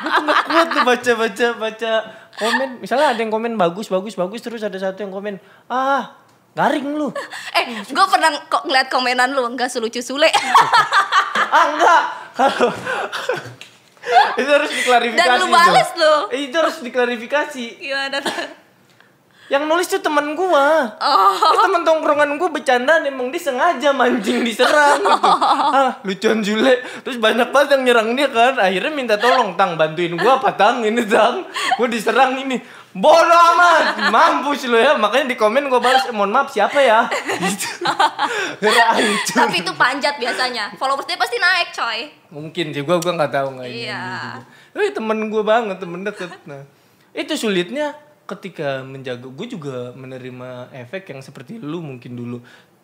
Gue 0.00 0.10
tuh 0.12 0.24
gak 0.24 0.40
kuat 0.48 0.66
tuh 0.68 0.82
baca 0.84 1.12
baca 1.16 1.46
baca 1.56 1.92
komen. 2.36 2.68
Misalnya 2.80 3.12
ada 3.12 3.20
yang 3.20 3.32
komen 3.32 3.56
bagus 3.56 3.88
bagus 3.88 4.16
bagus 4.16 4.40
terus 4.40 4.60
ada 4.60 4.76
satu 4.76 5.00
yang 5.00 5.12
komen 5.12 5.40
ah 5.68 6.16
garing 6.52 6.92
lu. 6.92 7.08
Eh 7.56 7.64
gue 7.84 8.06
pernah 8.08 8.30
kok 8.48 8.64
ngeliat 8.64 8.88
komenan 8.88 9.32
lu 9.32 9.44
nggak 9.52 9.68
selucu 9.68 10.00
sule. 10.00 10.28
Ah 11.50 11.66
enggak 11.66 12.02
kalau 12.30 12.70
itu 14.38 14.50
harus 14.50 14.70
diklarifikasi 14.70 15.26
Dan 15.26 15.40
lu 15.42 15.46
bales 15.50 15.90
lu. 15.98 16.14
Itu 16.30 16.56
harus 16.62 16.78
diklarifikasi. 16.78 17.64
Gimana 17.82 18.22
yang 19.50 19.66
nulis 19.66 19.90
tuh 19.90 19.98
temen 19.98 20.38
gua. 20.38 20.94
Oh. 21.02 21.34
Terus 21.34 21.66
temen 21.66 21.82
tongkrongan 21.82 22.38
gue 22.38 22.48
bercanda 22.54 23.02
emang 23.02 23.34
dia 23.34 23.42
sengaja 23.42 23.90
mancing 23.90 24.46
diserang 24.46 25.02
gitu. 25.02 25.30
ah 25.82 25.98
lucuan 26.06 26.38
Jule. 26.38 26.78
Terus 27.02 27.18
banyak 27.18 27.50
banget 27.50 27.74
yang 27.74 27.82
nyerang 27.82 28.14
dia 28.14 28.30
kan. 28.30 28.54
Akhirnya 28.54 28.94
minta 28.94 29.18
tolong 29.18 29.58
tang 29.58 29.74
bantuin 29.74 30.14
gua 30.14 30.38
apa 30.38 30.54
tang 30.54 30.86
ini 30.86 31.02
tang? 31.02 31.50
Gue 31.74 31.90
diserang 31.90 32.38
ini. 32.38 32.62
Bodoh 32.94 33.42
amat 33.54 34.10
mampus 34.14 34.70
lo 34.70 34.78
ya. 34.78 34.94
Makanya 34.94 35.34
di 35.34 35.36
komen 35.38 35.66
gue 35.66 35.80
balas 35.82 36.06
"Eh, 36.06 36.14
mohon 36.14 36.30
maaf 36.30 36.54
siapa 36.54 36.78
ya? 36.78 37.10
Gitu. 37.42 37.82
Tapi 39.34 39.66
itu 39.66 39.72
panjat 39.74 40.14
biasanya. 40.18 40.74
Followers 40.78 41.10
dia 41.10 41.18
pasti 41.18 41.42
naik 41.42 41.74
coy. 41.74 42.06
Mungkin 42.30 42.70
sih 42.70 42.86
gue 42.86 42.96
gua 43.02 43.12
nggak 43.18 43.34
tahu 43.34 43.58
nggak 43.58 43.66
ini 43.66 43.90
Iya. 43.90 44.38
Tapi 44.70 44.94
temen 44.94 45.26
gue 45.26 45.42
banget 45.42 45.76
temen 45.82 46.06
deket. 46.06 46.30
Nah 46.46 46.62
itu 47.10 47.34
sulitnya 47.34 47.98
ketika 48.36 48.86
menjaga 48.86 49.26
gue 49.26 49.46
juga 49.50 49.90
menerima 49.98 50.70
efek 50.86 51.10
yang 51.10 51.20
seperti 51.20 51.58
lu 51.58 51.82
mungkin 51.82 52.14
dulu. 52.14 52.38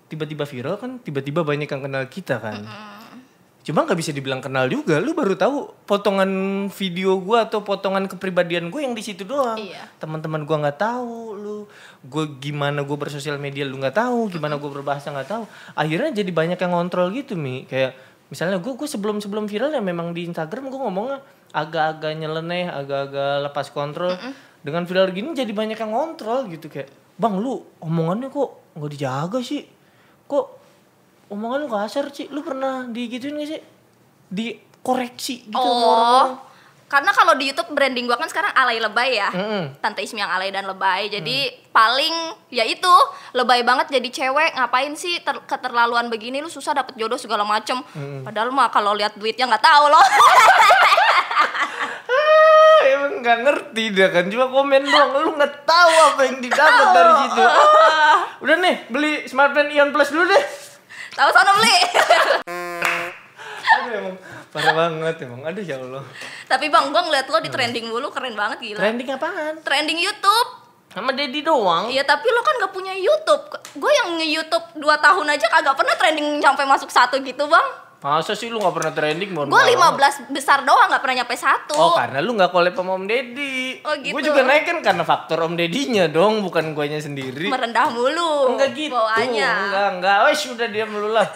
Tiba-tiba 0.07 0.47
viral 0.47 0.79
kan 0.79 0.99
tiba-tiba 1.03 1.43
banyak 1.47 1.67
yang 1.67 1.83
kenal 1.83 2.05
kita 2.11 2.39
kan. 2.39 2.63
Cuma 3.67 3.83
nggak 3.83 3.99
bisa 3.99 4.15
dibilang 4.15 4.39
kenal 4.39 4.71
juga. 4.71 5.03
Lu 5.03 5.11
baru 5.11 5.35
tahu 5.35 5.75
potongan 5.91 6.31
video 6.71 7.19
gue 7.19 7.39
atau 7.39 7.67
potongan 7.67 8.07
kepribadian 8.07 8.71
gue 8.71 8.79
yang 8.87 8.95
di 8.95 9.03
situ 9.03 9.27
doang. 9.27 9.59
Iya. 9.59 9.91
teman-teman 9.99 10.47
gue 10.47 10.55
nggak 10.55 10.79
tahu 10.79 11.35
lu. 11.35 11.59
Gue 12.07 12.31
gimana 12.39 12.87
gue 12.87 12.95
bersosial 12.95 13.43
media 13.43 13.67
lu 13.67 13.83
nggak 13.83 13.99
tahu. 13.99 14.31
Gimana 14.31 14.55
gue 14.63 14.71
berbahasa 14.71 15.11
nggak 15.11 15.31
tahu. 15.31 15.45
Akhirnya 15.75 16.15
jadi 16.15 16.31
banyak 16.31 16.59
yang 16.63 16.73
ngontrol 16.79 17.11
gitu 17.11 17.35
mi. 17.35 17.67
Kayak 17.67 17.99
misalnya 18.31 18.63
gue 18.63 18.71
gue 18.75 18.87
sebelum 18.87 19.19
sebelum 19.19 19.51
viral 19.51 19.75
ya 19.75 19.83
memang 19.83 20.15
di 20.15 20.31
Instagram 20.31 20.71
gue 20.71 20.81
ngomongnya 20.83 21.19
agak-agak 21.55 22.13
nyeleneh 22.19 22.67
agak-agak 22.69 23.51
lepas 23.51 23.67
kontrol 23.71 24.15
dengan 24.67 24.83
viral 24.83 25.15
gini 25.15 25.31
jadi 25.31 25.49
banyak 25.49 25.79
yang 25.79 25.95
ngontrol 25.95 26.51
gitu 26.51 26.67
kayak 26.67 26.91
bang 27.15 27.39
lu 27.39 27.63
omongannya 27.79 28.27
kok 28.27 28.51
nggak 28.75 28.91
dijaga 28.91 29.39
sih? 29.39 29.63
Kok 30.27 30.47
omongan 31.29 31.59
lu 31.61 31.69
kasar 31.69 32.11
sih 32.11 32.27
lu 32.27 32.43
pernah 32.43 32.83
digituin 32.85 33.35
gak 33.37 33.49
sih? 33.49 33.63
Dikoreksi 34.27 35.35
gitu 35.45 35.55
sama 35.55 35.71
oh 35.71 35.87
orang-orang. 35.87 36.35
karena 36.87 37.11
kalau 37.11 37.35
di 37.35 37.45
YouTube 37.47 37.71
branding 37.73 38.07
gua 38.07 38.15
kan 38.15 38.27
sekarang 38.27 38.51
alay 38.53 38.79
lebay 38.79 39.15
ya. 39.15 39.27
Mm-mm. 39.29 39.75
Tante 39.77 39.99
Ismi 40.01 40.19
yang 40.19 40.31
alay 40.31 40.51
dan 40.51 40.67
lebay. 40.67 41.07
Jadi 41.09 41.39
Hmm. 41.47 41.59
paling 41.71 42.15
ya 42.49 42.63
itu 42.63 42.95
lebay 43.33 43.63
banget 43.63 43.91
jadi 43.93 44.07
cewek 44.09 44.55
ngapain 44.55 44.95
sih 44.95 45.19
ter- 45.21 45.43
keterlaluan 45.45 46.07
begini? 46.07 46.39
Lu 46.39 46.47
susah 46.49 46.73
dapet 46.73 46.95
jodoh 46.95 47.17
segala 47.17 47.43
macem. 47.43 47.79
Hmm. 47.89 48.23
padahal 48.23 48.51
mah 48.51 48.67
kalau 48.69 48.93
lihat 48.93 49.15
duitnya 49.15 49.47
nggak 49.47 49.63
tahu 49.63 49.85
loh 49.89 49.99
emang 52.87 53.13
nggak 53.21 53.39
ngerti 53.43 53.85
dia 53.91 54.09
kan 54.15 54.31
cuma 54.31 54.47
komen 54.47 54.83
doang 54.87 55.11
lu 55.23 55.31
nggak 55.35 55.67
tahu 55.67 55.93
apa 56.13 56.21
yang 56.31 56.39
didapat 56.39 56.87
dari 56.95 57.13
situ. 57.27 57.43
udah 58.45 58.57
nih 58.63 58.77
beli 58.93 59.13
smartphone 59.27 59.71
Ion 59.75 59.91
Plus 59.91 60.11
dulu 60.15 60.25
deh. 60.31 60.45
Tahu 61.17 61.29
sana 61.33 61.51
beli. 61.57 61.77
Aduh 63.67 63.93
emang 63.93 64.17
parah 64.55 64.75
banget 64.75 65.17
emang. 65.27 65.43
Aduh 65.45 65.65
ya 65.65 65.77
Allah. 65.81 66.05
Tapi 66.47 66.67
bang 66.71 66.87
gua 66.95 67.03
ngeliat 67.07 67.27
lo 67.27 67.39
di 67.43 67.51
trending 67.51 67.87
mulu 67.91 68.09
keren 68.15 68.37
banget 68.39 68.59
gila. 68.63 68.81
Trending 68.81 69.09
apaan? 69.15 69.55
Trending 69.65 69.99
YouTube. 70.01 70.49
Sama 70.93 71.13
Dedi 71.13 71.45
doang. 71.45 71.93
Iya 71.93 72.09
tapi 72.09 72.25
lo 72.33 72.41
kan 72.41 72.57
gak 72.57 72.73
punya 72.73 72.97
YouTube. 72.97 73.53
Gue 73.77 73.93
yang 73.93 74.17
nge-Youtube 74.17 74.81
2 74.81 74.81
tahun 74.81 75.27
aja 75.29 75.45
kagak 75.53 75.77
pernah 75.77 75.93
trending 75.93 76.41
sampai 76.41 76.65
masuk 76.65 76.89
satu 76.89 77.21
gitu 77.21 77.45
bang 77.45 77.86
masa 78.07 78.33
sih 78.33 78.47
lu 78.47 78.57
nggak 78.57 78.71
pernah 78.73 78.93
trending 78.93 79.31
mohon 79.31 79.51
Gue 79.51 79.59
maaf. 79.75 79.99
15 79.99 80.31
besar 80.31 80.63
doang 80.63 80.87
gak 80.87 81.03
pernah 81.03 81.17
nyampe 81.19 81.35
satu 81.35 81.75
Oh 81.75 81.91
karena 81.93 82.23
lu 82.23 82.33
nggak 82.33 82.49
collab 82.49 82.71
sama 82.73 82.95
Om 82.95 83.05
Deddy 83.05 83.83
Oh, 83.83 83.95
gitu. 83.99 84.15
Gue 84.15 84.23
juga 84.23 84.41
naik 84.43 84.63
kan 84.65 84.79
karena 84.81 85.03
faktor 85.03 85.43
Om 85.43 85.55
Dedinya 85.55 86.07
dong 86.07 86.39
Bukan 86.41 86.71
guanya 86.71 86.97
sendiri 86.97 87.51
Merendah 87.51 87.91
mulu 87.91 88.55
Enggak 88.55 88.71
gitu 88.73 88.95
bawaannya 88.95 89.51
Enggak 89.65 89.89
enggak 89.93 90.17
Wes 90.25 90.41
udah 90.47 90.69
diam 90.69 90.87
dulu 90.89 91.09
lah 91.11 91.27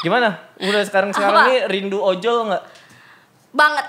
Gimana? 0.00 0.28
Udah 0.58 0.80
sekarang 0.82 1.12
sekarang 1.12 1.36
Apa? 1.36 1.44
ini 1.44 1.56
rindu 1.68 2.00
ojol 2.00 2.48
nggak? 2.48 2.64
banget 3.52 3.86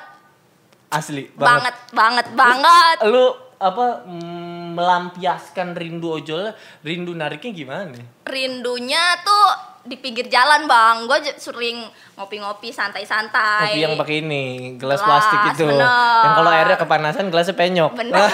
Asli 0.88 1.24
banget 1.34 1.76
banget 1.89 2.28
banget 2.32 2.98
Lu 3.06 3.26
apa 3.56 4.04
mm, 4.04 4.76
melampiaskan 4.76 5.72
rindu 5.72 6.12
ojol, 6.12 6.52
rindu 6.82 7.15
nariknya 7.15 7.52
gimana? 7.56 7.96
rindunya 8.28 9.00
tuh 9.24 9.48
di 9.86 9.95
pinggir 9.95 10.26
jalan 10.26 10.65
bang 10.65 11.06
gue 11.06 11.17
sering 11.38 11.86
ngopi-ngopi 12.13 12.69
santai-santai 12.69 13.69
Kopi 13.69 13.80
yang 13.80 13.93
pakai 13.95 14.15
ini, 14.19 14.45
gelas, 14.76 14.98
Gelas, 14.98 15.06
plastik 15.24 15.39
itu. 15.54 15.65
bener. 15.67 15.86
Yang 16.19 16.34
kalau 16.36 16.52
airnya 16.52 16.78
kepanasan 16.78 17.30
gelasnya 17.30 17.54
penyok. 17.54 17.91
benar 17.93 18.30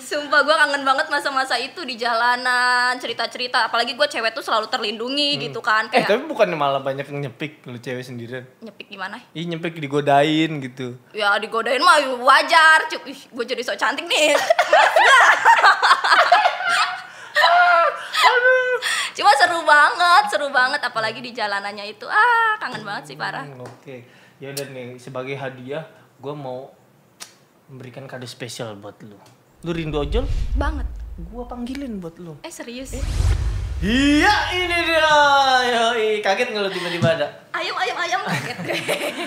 Sumpah 0.00 0.42
gue 0.42 0.50
kangen 0.52 0.82
banget 0.82 1.06
masa-masa 1.06 1.54
itu 1.56 1.84
di 1.84 1.94
jalanan 1.94 2.94
cerita-cerita 2.96 3.66
apalagi 3.66 3.94
gue 3.94 4.02
cewek 4.04 4.32
tuh 4.32 4.42
selalu 4.42 4.66
terlindungi 4.66 5.38
gitu 5.40 5.60
kan 5.60 5.86
Eh 5.86 6.02
kayak 6.02 6.06
tapi 6.08 6.26
bukannya 6.26 6.56
malah 6.56 6.78
banyak 6.80 7.06
yang 7.06 7.20
nyepik 7.24 7.62
lu 7.64 7.76
cewek 7.76 8.02
sendirian. 8.02 8.42
nyepik 8.58 8.86
gimana 8.88 9.22
Ih 9.30 9.44
nyepik 9.44 9.76
digodain 9.76 10.50
gitu. 10.60 10.98
ya 11.10 11.34
digodain 11.36 11.78
mah 11.80 11.94
wajar 12.18 12.90
ih, 13.04 13.20
gue 13.24 13.44
jadi 13.44 13.62
sok 13.62 13.76
cantik 13.76 14.02
nih 14.04 14.34
cuma 19.12 19.30
seru 19.34 19.60
banget 19.62 20.24
seru 20.28 20.48
banget 20.48 20.80
apalagi 20.80 21.20
di 21.20 21.30
jalanannya 21.30 21.84
itu 21.88 22.04
ah 22.04 22.56
kangen 22.56 22.82
banget 22.82 23.04
sih 23.06 23.16
parah 23.16 23.42
Hmm, 23.42 23.60
Oke. 23.60 24.06
Ya 24.36 24.50
udah 24.50 24.66
nih 24.66 24.96
sebagai 24.96 25.34
hadiah 25.34 25.84
gue 26.16 26.34
mau 26.34 26.72
memberikan 27.66 28.04
kado 28.04 28.24
spesial 28.24 28.72
buat 28.74 28.96
lu. 29.00 29.16
Lu 29.60 29.70
rindu 29.70 30.00
ojol? 30.00 30.24
banget 30.54 30.88
Gua 31.22 31.44
panggilin 31.44 32.00
buat 32.00 32.16
lu. 32.16 32.40
eh 32.40 32.48
serius 32.48 32.96
Iya 33.78 34.34
ini 34.50 34.76
dia. 34.82 35.12
Yoi, 35.62 36.20
kaget 36.20 36.48
nggak 36.48 36.62
lu 36.62 36.70
tiba-tiba 36.70 37.08
ada? 37.10 37.28
ayam 37.50 37.72
ayam 37.74 37.96
ayam 37.98 38.20
kaget 38.22 38.58
gue 38.58 38.76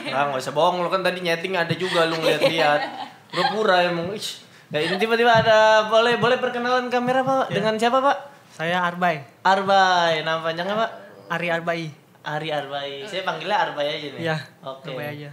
Nah, 0.10 0.30
nggak 0.30 0.40
usah 0.40 0.52
bohong 0.52 0.78
lu 0.80 0.90
kan 0.90 1.02
tadi 1.02 1.22
nyeting 1.22 1.54
ada 1.54 1.74
juga 1.74 2.06
lu 2.06 2.18
ngeliat-liat. 2.18 2.82
Pura-pura 3.30 3.82
emang. 3.84 4.10
Ish. 4.12 4.42
Nah, 4.70 4.80
ini 4.80 4.98
tiba-tiba 4.98 5.30
ada 5.32 5.58
boleh 5.88 6.18
boleh 6.18 6.38
perkenalan 6.38 6.86
kamera 6.88 7.22
Pak 7.22 7.50
dengan 7.50 7.78
siapa 7.78 7.98
Pak? 7.98 8.18
Saya 8.54 8.86
Arbay, 8.86 9.18
Arbay, 9.42 10.22
nama 10.22 10.46
panjangnya 10.46 10.78
Pak? 10.78 10.92
Ari 11.26 11.50
Arbai. 11.50 11.90
Ari 12.22 12.54
Arbay. 12.54 13.02
Saya 13.10 13.26
panggilnya 13.26 13.58
Arbay 13.58 13.88
aja 13.90 14.08
nih. 14.14 14.22
Iya, 14.30 14.38
Oke. 14.62 14.94
Arbay 14.94 15.08
aja. 15.10 15.30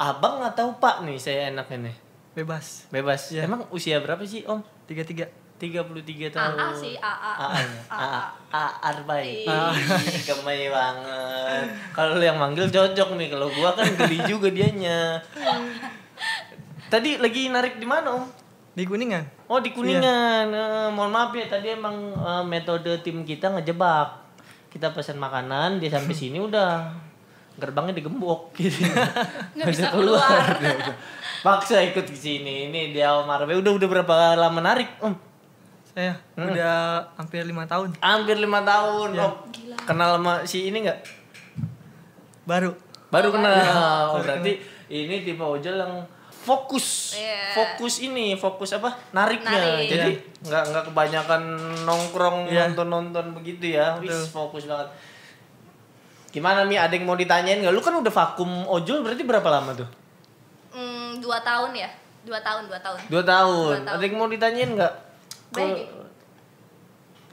Abang 0.00 0.40
atau 0.40 0.72
Pak 0.80 1.04
nih 1.04 1.20
saya 1.20 1.52
enaknya 1.52 1.92
nih? 1.92 1.96
Bebas. 2.32 2.88
Bebas. 2.88 3.36
Iya. 3.36 3.44
Emang 3.44 3.68
usia 3.68 4.00
berapa 4.00 4.24
sih 4.24 4.48
Om? 4.48 4.64
Tiga 4.88 5.04
tiga. 5.04 5.28
33 5.60 6.32
tahun. 6.32 6.54
AA 6.56 6.68
sih 6.72 6.94
AA 6.96 7.32
AA. 7.36 7.60
AA. 7.92 8.22
A 8.48 8.64
Arbay. 8.96 9.44
Iya. 9.44 9.68
Ih, 10.08 10.22
Kemai 10.24 10.72
banget. 10.72 11.64
Kalau 11.92 12.16
lu 12.16 12.24
yang 12.24 12.40
manggil 12.40 12.64
cocok 12.72 13.12
nih. 13.20 13.28
Kalau 13.28 13.52
gua 13.52 13.76
kan 13.76 13.92
geli 13.92 14.24
juga 14.24 14.48
dianya. 14.48 15.20
Tadi 16.96 17.20
lagi 17.20 17.52
narik 17.52 17.76
di 17.76 17.84
mana 17.84 18.16
Om? 18.16 18.24
Di 18.78 18.86
Kuningan. 18.86 19.50
Oh 19.50 19.58
di 19.58 19.74
Kuningan. 19.74 20.54
Eh, 20.54 20.88
mohon 20.94 21.10
maaf 21.10 21.34
ya 21.34 21.50
tadi 21.50 21.74
emang 21.74 22.14
eh, 22.14 22.44
metode 22.46 23.02
tim 23.02 23.26
kita 23.26 23.50
ngejebak. 23.50 24.30
Kita 24.70 24.94
pesan 24.94 25.18
makanan, 25.18 25.82
dia 25.82 25.90
sampai 25.90 26.14
sini 26.22 26.38
udah 26.38 26.86
gerbangnya 27.58 27.98
digembok 27.98 28.52
gitu. 28.62 28.86
Nggak 29.58 29.66
bisa 29.66 29.90
keluar. 29.90 30.62
Paksa 31.42 31.82
ikut 31.82 32.06
ke 32.06 32.14
sini. 32.14 32.70
Ini 32.70 32.94
dia 32.94 33.18
Om 33.18 33.26
Arbe 33.26 33.58
udah 33.58 33.72
udah 33.74 33.88
berapa 33.90 34.14
lama 34.38 34.62
narik 34.62 34.86
Om? 35.02 35.14
Saya 35.90 36.14
udah 36.38 37.10
hampir 37.18 37.42
lima 37.42 37.66
tahun. 37.66 37.98
Hampir 37.98 38.38
lima 38.38 38.62
tahun. 38.62 39.18
Om. 39.18 39.34
Kenal 39.90 40.22
sama 40.22 40.46
si 40.46 40.70
ini 40.70 40.86
nggak? 40.86 40.98
Baru. 42.46 42.78
Baru 43.10 43.34
kenal. 43.34 44.14
Oh, 44.14 44.22
berarti 44.22 44.62
ini 44.86 45.26
tipe 45.26 45.42
ojol 45.42 45.82
yang 45.82 45.94
fokus. 46.38 47.18
Iya. 47.18 47.52
Fokus 47.52 47.94
ini, 47.98 48.34
fokus 48.34 48.70
apa? 48.72 48.94
Nariknya. 49.10 49.50
Narik. 49.52 49.88
Jadi 49.88 50.10
nggak 50.46 50.62
nggak 50.70 50.84
kebanyakan 50.88 51.42
nongkrong 51.82 52.46
Iya. 52.46 52.70
nonton-nonton 52.70 53.34
begitu 53.34 53.74
ya. 53.74 53.98
Wis 53.98 54.08
Betul. 54.08 54.22
fokus 54.30 54.64
banget. 54.64 54.88
Gimana 56.28 56.62
Mi? 56.62 56.76
Ada 56.76 56.92
yang 56.92 57.04
mau 57.04 57.16
ditanyain 57.16 57.58
nggak? 57.58 57.72
Lu 57.72 57.80
kan 57.80 57.94
udah 57.94 58.12
vakum 58.12 58.48
ojol 58.64 59.00
berarti 59.02 59.24
berapa 59.24 59.48
lama 59.48 59.72
tuh? 59.74 59.88
hmm, 60.68 61.18
dua 61.18 61.40
tahun 61.42 61.72
ya 61.74 61.88
dua 62.22 62.38
tahun 62.44 62.68
dua 62.68 62.78
tahun 62.78 62.98
Dua 63.08 63.22
tahun. 63.24 63.72
Dua 63.72 63.80
tahun. 63.82 63.96
Ada 63.98 64.04
yang 64.04 64.14
mau 64.14 64.28
ditanyain 64.28 64.70
nggak? 64.76 64.94
Baik. 65.50 65.88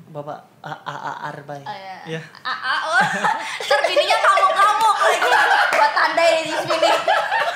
Bapak 0.06 0.40
A 0.64 0.72
A 0.72 0.96
A 0.96 1.14
Arbay. 1.28 1.60
Oh, 1.60 1.76
ya. 1.76 1.98
Iya. 2.08 2.22
AA 2.40 2.76
oh. 2.88 3.02
Ntar 3.68 3.80
bininya 3.84 4.18
ngamuk-ngamuk 4.18 4.96
lagi 4.96 5.32
Buat 5.76 5.92
tandai 5.92 6.34
di 6.48 6.54
sini 6.56 6.90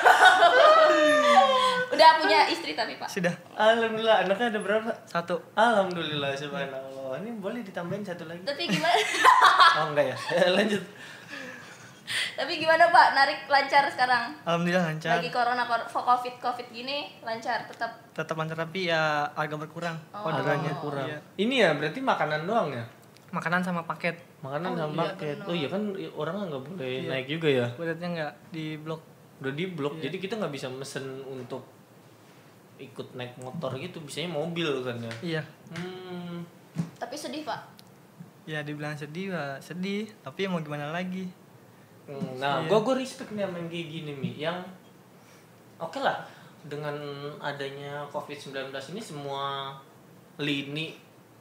Udah 1.90 2.10
punya 2.16 2.46
istri 2.46 2.72
tapi 2.72 2.96
pak 2.96 3.08
Sudah. 3.08 3.34
Alhamdulillah, 3.52 4.24
anaknya 4.24 4.46
ada 4.48 4.60
berapa? 4.60 4.90
Satu. 5.04 5.36
Alhamdulillah, 5.52 6.32
subhanallah. 6.32 7.18
Ini 7.18 7.30
boleh 7.36 7.60
ditambahin 7.60 8.00
satu 8.00 8.24
lagi? 8.24 8.40
Tapi 8.40 8.62
gimana 8.66 8.94
Oh 9.78 9.86
enggak 9.90 10.06
ya? 10.06 10.16
Lanjut. 10.56 10.82
Tapi 12.10 12.52
gimana 12.56 12.88
pak 12.88 13.06
narik 13.12 13.46
lancar 13.46 13.86
sekarang 13.86 14.34
Alhamdulillah 14.42 14.82
lancar. 14.84 15.14
Lagi 15.14 15.30
corona 15.30 15.62
covid 15.86 16.34
covid 16.40 16.66
gini 16.68 17.06
lancar 17.20 17.62
tetap 17.64 18.02
Tetap 18.10 18.34
lancar 18.34 18.58
tapi 18.58 18.86
ya 18.86 19.30
agak 19.30 19.58
berkurang 19.60 19.94
Oh. 20.10 20.26
orderannya. 20.26 20.74
kurang. 20.76 21.06
Iya. 21.06 21.18
Ini 21.36 21.54
ya 21.56 21.70
berarti 21.72 22.00
makanan 22.00 22.40
doang 22.44 22.70
ya? 22.72 22.82
Makanan 23.30 23.62
sama 23.62 23.82
paket. 23.84 24.18
Makanan 24.40 24.68
Oh, 24.68 24.76
sama 24.76 24.90
iya, 24.90 25.02
paket. 25.06 25.36
benar. 25.36 25.46
Oh 25.46 25.54
iya 25.54 25.68
kan 25.68 25.82
orang 26.12 26.34
nggak 26.48 26.62
boleh 26.64 26.86
Iya. 26.96 27.08
naik 27.08 27.26
juga 27.28 27.48
ya? 27.48 27.66
Budgetnya 27.70 28.08
nggak 28.10 28.32
di 28.50 28.64
blok. 28.76 29.02
Udah 29.40 29.50
di 29.50 29.64
blok, 29.66 29.96
Iya. 29.96 30.02
jadi 30.06 30.16
kita 30.18 30.34
nggak 30.36 30.52
bisa 30.52 30.68
mesen 30.68 31.04
untuk 31.22 31.64
ikut 32.76 33.12
naik 33.12 33.36
motor 33.36 33.72
gitu, 33.74 34.00
bisanya 34.00 34.30
mobil 34.30 34.80
kan 34.80 34.96
ya? 34.98 35.14
Iya. 35.22 35.42
Hmm. 35.70 36.44
Tapi 36.96 37.14
sedih 37.14 37.42
pak 37.42 37.60
Ya 38.42 38.60
dibilang 38.60 38.94
sedih 38.94 39.30
ya 39.30 39.56
sedih. 39.58 40.08
Tapi 40.18 40.44
mau 40.44 40.58
gimana 40.58 40.90
lagi? 40.90 41.28
Hmm, 42.04 42.36
Nah, 42.36 42.60
Iya. 42.60 42.66
gua 42.66 42.80
gua 42.82 42.94
respect 42.94 43.30
nih 43.30 43.44
sama 43.44 43.56
yang 43.56 43.68
kayak 43.68 43.86
gini 43.90 44.12
mi, 44.12 44.30
yang 44.34 44.58
oke 45.76 45.96
lah 45.96 46.24
dengan 46.62 46.92
adanya 47.38 48.04
COVID-19 48.08 48.52
ini 48.90 49.00
semua 49.00 49.72
lini 50.36 50.92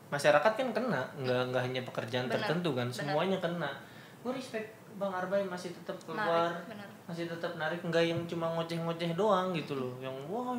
masyarakat 0.08 0.52
kan 0.54 0.68
kena, 0.70 1.02
nggak 1.18 1.42
nggak 1.50 1.64
hanya 1.64 1.82
pekerjaan 1.84 2.26
Benar, 2.26 2.36
tertentu 2.42 2.70
kan, 2.74 2.88
benar. 2.88 2.96
semuanya 2.96 3.38
kena. 3.38 3.72
Gue 4.20 4.32
respect 4.34 4.68
Bang 4.98 5.14
Arbay 5.14 5.46
masih 5.46 5.76
tetap 5.76 5.96
keluar, 6.08 6.50
Narik 6.50 6.90
masih 7.10 7.26
tetap 7.26 7.58
narik, 7.58 7.82
nggak 7.82 8.06
yang 8.06 8.22
cuma 8.30 8.54
ngoceh-ngoceh 8.54 9.18
doang 9.18 9.50
gitu 9.58 9.74
loh, 9.74 9.94
yang 9.98 10.14
wah. 10.30 10.54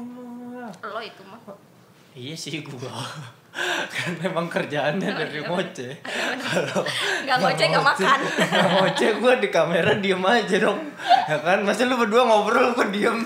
Lo 0.82 0.98
itu 0.98 1.22
mah. 1.22 1.38
Iya 2.10 2.34
sih 2.34 2.58
gua. 2.66 2.90
kan 3.94 4.10
memang 4.18 4.50
kerjaannya 4.50 5.10
dari 5.14 5.42
ngoceh. 5.46 5.94
Kalau 6.42 6.82
Gak 7.22 7.36
ngoceh 7.38 7.66
gak 7.70 7.86
makan. 7.86 8.18
Nggak 8.18 8.70
ngoceh 8.78 9.10
gue 9.22 9.34
di 9.46 9.48
kamera 9.50 9.92
diem 9.94 10.22
aja 10.22 10.56
dong. 10.58 10.90
Ya 11.30 11.38
kan 11.38 11.62
masa 11.62 11.86
lu 11.86 11.94
berdua 11.94 12.26
ngobrol 12.26 12.74
kok 12.74 12.90
diem. 12.90 13.22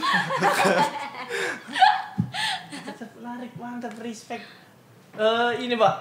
Tetap 2.84 3.10
larik 3.24 3.52
mantap 3.56 3.96
respect. 4.04 4.44
Eh 5.16 5.52
ini 5.64 5.76
pak. 5.80 5.96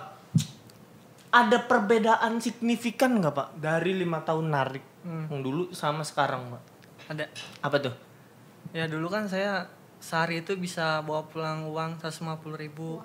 Ada 1.31 1.63
perbedaan 1.63 2.43
signifikan 2.43 3.19
nggak 3.23 3.31
pak? 3.31 3.47
Dari 3.59 3.95
lima 3.95 4.23
tahun 4.27 4.51
narik 4.51 4.92
Hmm. 5.03 5.27
yang 5.27 5.41
dulu 5.41 5.67
sama 5.69 5.99
sekarang 5.99 6.47
pak 6.47 6.63
Ada. 7.09 7.25
apa 7.61 7.77
tuh 7.79 7.95
Ya 8.71 8.87
dulu 8.87 9.05
kan 9.05 9.27
saya 9.27 9.67
sehari 9.97 10.39
itu 10.39 10.55
bisa 10.55 10.99
bawa 10.99 11.21
pulang 11.23 11.63
uang 11.63 11.99
150 11.99 12.23
ribu. 12.55 12.97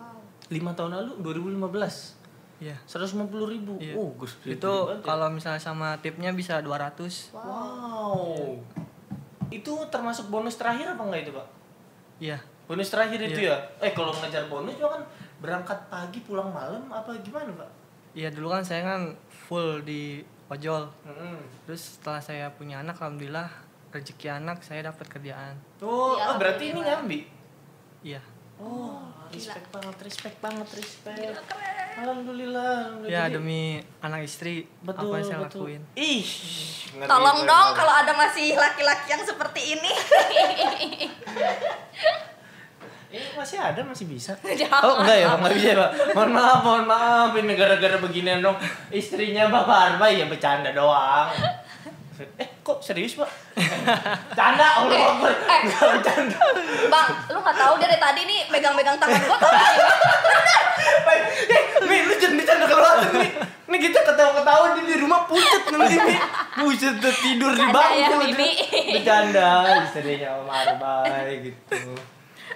lima 0.49 0.73
tahun 0.73 0.95
lalu 0.95 1.13
2015 1.21 2.17
Iya. 2.59 2.75
150 2.83 3.19
ribu 3.45 3.75
Iya. 3.77 3.95
oh 3.95 4.15
gus 4.15 4.39
Itu 4.41 4.71
kalau 5.01 5.29
misalnya 5.29 5.59
sama 5.59 5.99
tipnya 5.99 6.31
bisa 6.31 6.59
200. 6.59 7.35
wow 7.35 8.55
itu 9.49 9.73
termasuk 9.89 10.29
bonus 10.29 10.55
terakhir 10.55 10.89
apa 10.89 11.03
enggak 11.03 11.23
itu 11.23 11.33
pak 11.33 11.49
Iya. 12.19 12.39
Bonus 12.65 12.89
terakhir 12.89 13.17
itu 13.23 13.41
ya? 13.43 13.57
Eh 13.79 13.91
kalau 13.91 14.11
ngejar 14.13 14.45
bonus 14.47 14.75
juga 14.75 14.93
kan 14.93 15.03
berangkat 15.39 15.79
pagi 15.89 16.21
pulang 16.21 16.51
malam 16.51 16.83
apa 16.89 17.15
gimana 17.19 17.49
pak? 17.55 17.71
Iya 18.13 18.29
dulu 18.29 18.51
kan 18.51 18.61
saya 18.61 18.83
kan 18.85 19.03
full 19.29 19.81
di 19.81 20.21
ojol. 20.49 20.89
Hmm. 21.05 21.41
Terus 21.69 22.01
setelah 22.01 22.21
saya 22.21 22.47
punya 22.57 22.81
anak, 22.81 22.97
alhamdulillah 23.01 23.49
rezeki 23.89 24.29
anak 24.29 24.61
saya 24.65 24.93
dapat 24.93 25.07
kerjaan. 25.09 25.57
Oh, 25.81 26.17
Ya, 26.17 26.33
oh, 26.33 26.37
berarti 26.37 26.77
ini 26.77 26.81
nyambi? 26.85 27.21
Iya. 28.05 28.21
Oh, 28.59 29.07
respect 29.31 29.71
banget, 29.71 29.97
respect 30.03 30.37
banget, 30.43 30.67
respect. 30.75 31.15
Gila, 31.15 31.43
keren. 31.47 31.79
Alhamdulillah, 31.99 32.95
alhamdulillah. 32.95 33.11
Ya 33.11 33.27
demi 33.27 33.83
anak 33.99 34.23
istri 34.23 34.71
betul, 34.87 35.11
apa 35.11 35.15
yang 35.19 35.27
saya 35.27 35.39
betul. 35.43 35.67
lakuin. 35.67 35.83
Ih, 35.99 36.27
ngeri 36.95 37.11
Tolong 37.11 37.41
dong 37.43 37.69
kalau 37.75 37.95
ada 37.95 38.13
masih 38.15 38.55
laki-laki 38.55 39.07
yang 39.11 39.23
seperti 39.27 39.61
ini 39.79 39.93
Eh, 43.09 43.33
masih 43.33 43.57
ada 43.57 43.81
masih 43.81 44.05
bisa. 44.05 44.37
Oh 44.85 45.01
enggak 45.01 45.17
ya 45.17 45.33
enggak 45.33 45.57
bisa 45.57 45.69
ya 45.73 45.77
Pak. 45.81 45.91
Mohon 46.13 46.31
maaf, 46.37 46.61
mohon 46.61 46.85
maaf 46.85 47.33
ini 47.41 47.57
gara-gara 47.57 47.97
beginian 47.97 48.45
dong. 48.45 48.61
Istrinya 48.93 49.49
Bapak 49.49 49.97
Arba 49.97 50.13
ya 50.13 50.29
bercanda 50.29 50.71
doang. 50.77 51.33
Eh 52.19 52.49
kok 52.67 52.83
serius 52.83 53.15
Pak? 53.15 53.31
Canda 54.39 54.83
Allah 54.83 54.99
Akbar. 55.15 55.31
Eh. 55.31 55.61
Enggak 55.71 55.87
bercanda. 55.95 56.39
Bang, 56.91 57.15
lu 57.31 57.39
nggak 57.39 57.57
tahu 57.57 57.75
dari 57.79 57.95
tadi 57.95 58.27
nih 58.27 58.41
megang-megang 58.51 58.99
tangan 58.99 59.23
gua 59.23 59.39
tau. 59.39 59.55
Eh, 59.55 61.63
Mi, 61.87 62.03
lu 62.03 62.15
jangan 62.19 62.35
bercanda 62.43 62.67
keluar 62.67 62.99
nih. 63.15 63.31
Nih 63.71 63.79
kita 63.79 64.03
ketawa-ketawa 64.03 64.75
di, 64.75 64.81
di 64.91 64.95
rumah 64.99 65.31
pucet 65.31 65.71
nanti 65.71 65.95
nih. 65.95 66.19
Tuh 66.99 67.15
tidur 67.23 67.55
di 67.55 67.63
ya, 67.63 67.71
bangku. 67.71 68.15
Mimi. 68.27 68.51
Bercanda 68.99 69.51
istrinya 69.87 70.43
Om 70.43 70.51
Arbay 70.51 71.47
gitu. 71.47 71.95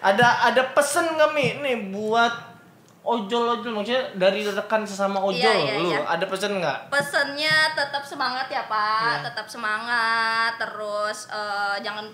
Ada 0.02 0.50
ada 0.50 0.62
pesen 0.74 1.06
nggak 1.08 1.30
Mi 1.30 1.62
nih 1.62 1.76
buat 1.90 2.34
ojol-ojol 3.02 3.74
maksudnya 3.74 4.14
dari 4.14 4.46
rekan 4.46 4.82
sesama 4.82 5.18
ojol 5.18 5.42
Iya, 5.42 5.52
iya, 5.58 5.74
lu 5.76 5.90
iya. 5.90 6.00
ada 6.06 6.22
pesen 6.22 6.58
nggak? 6.58 6.86
Pesennya 6.86 7.74
tetap 7.74 8.02
semangat 8.02 8.46
ya 8.46 8.62
Pak, 8.66 9.02
Iya. 9.18 9.26
tetap 9.26 9.46
semangat, 9.46 10.54
terus 10.54 11.26
eh, 11.26 11.76
jangan 11.82 12.06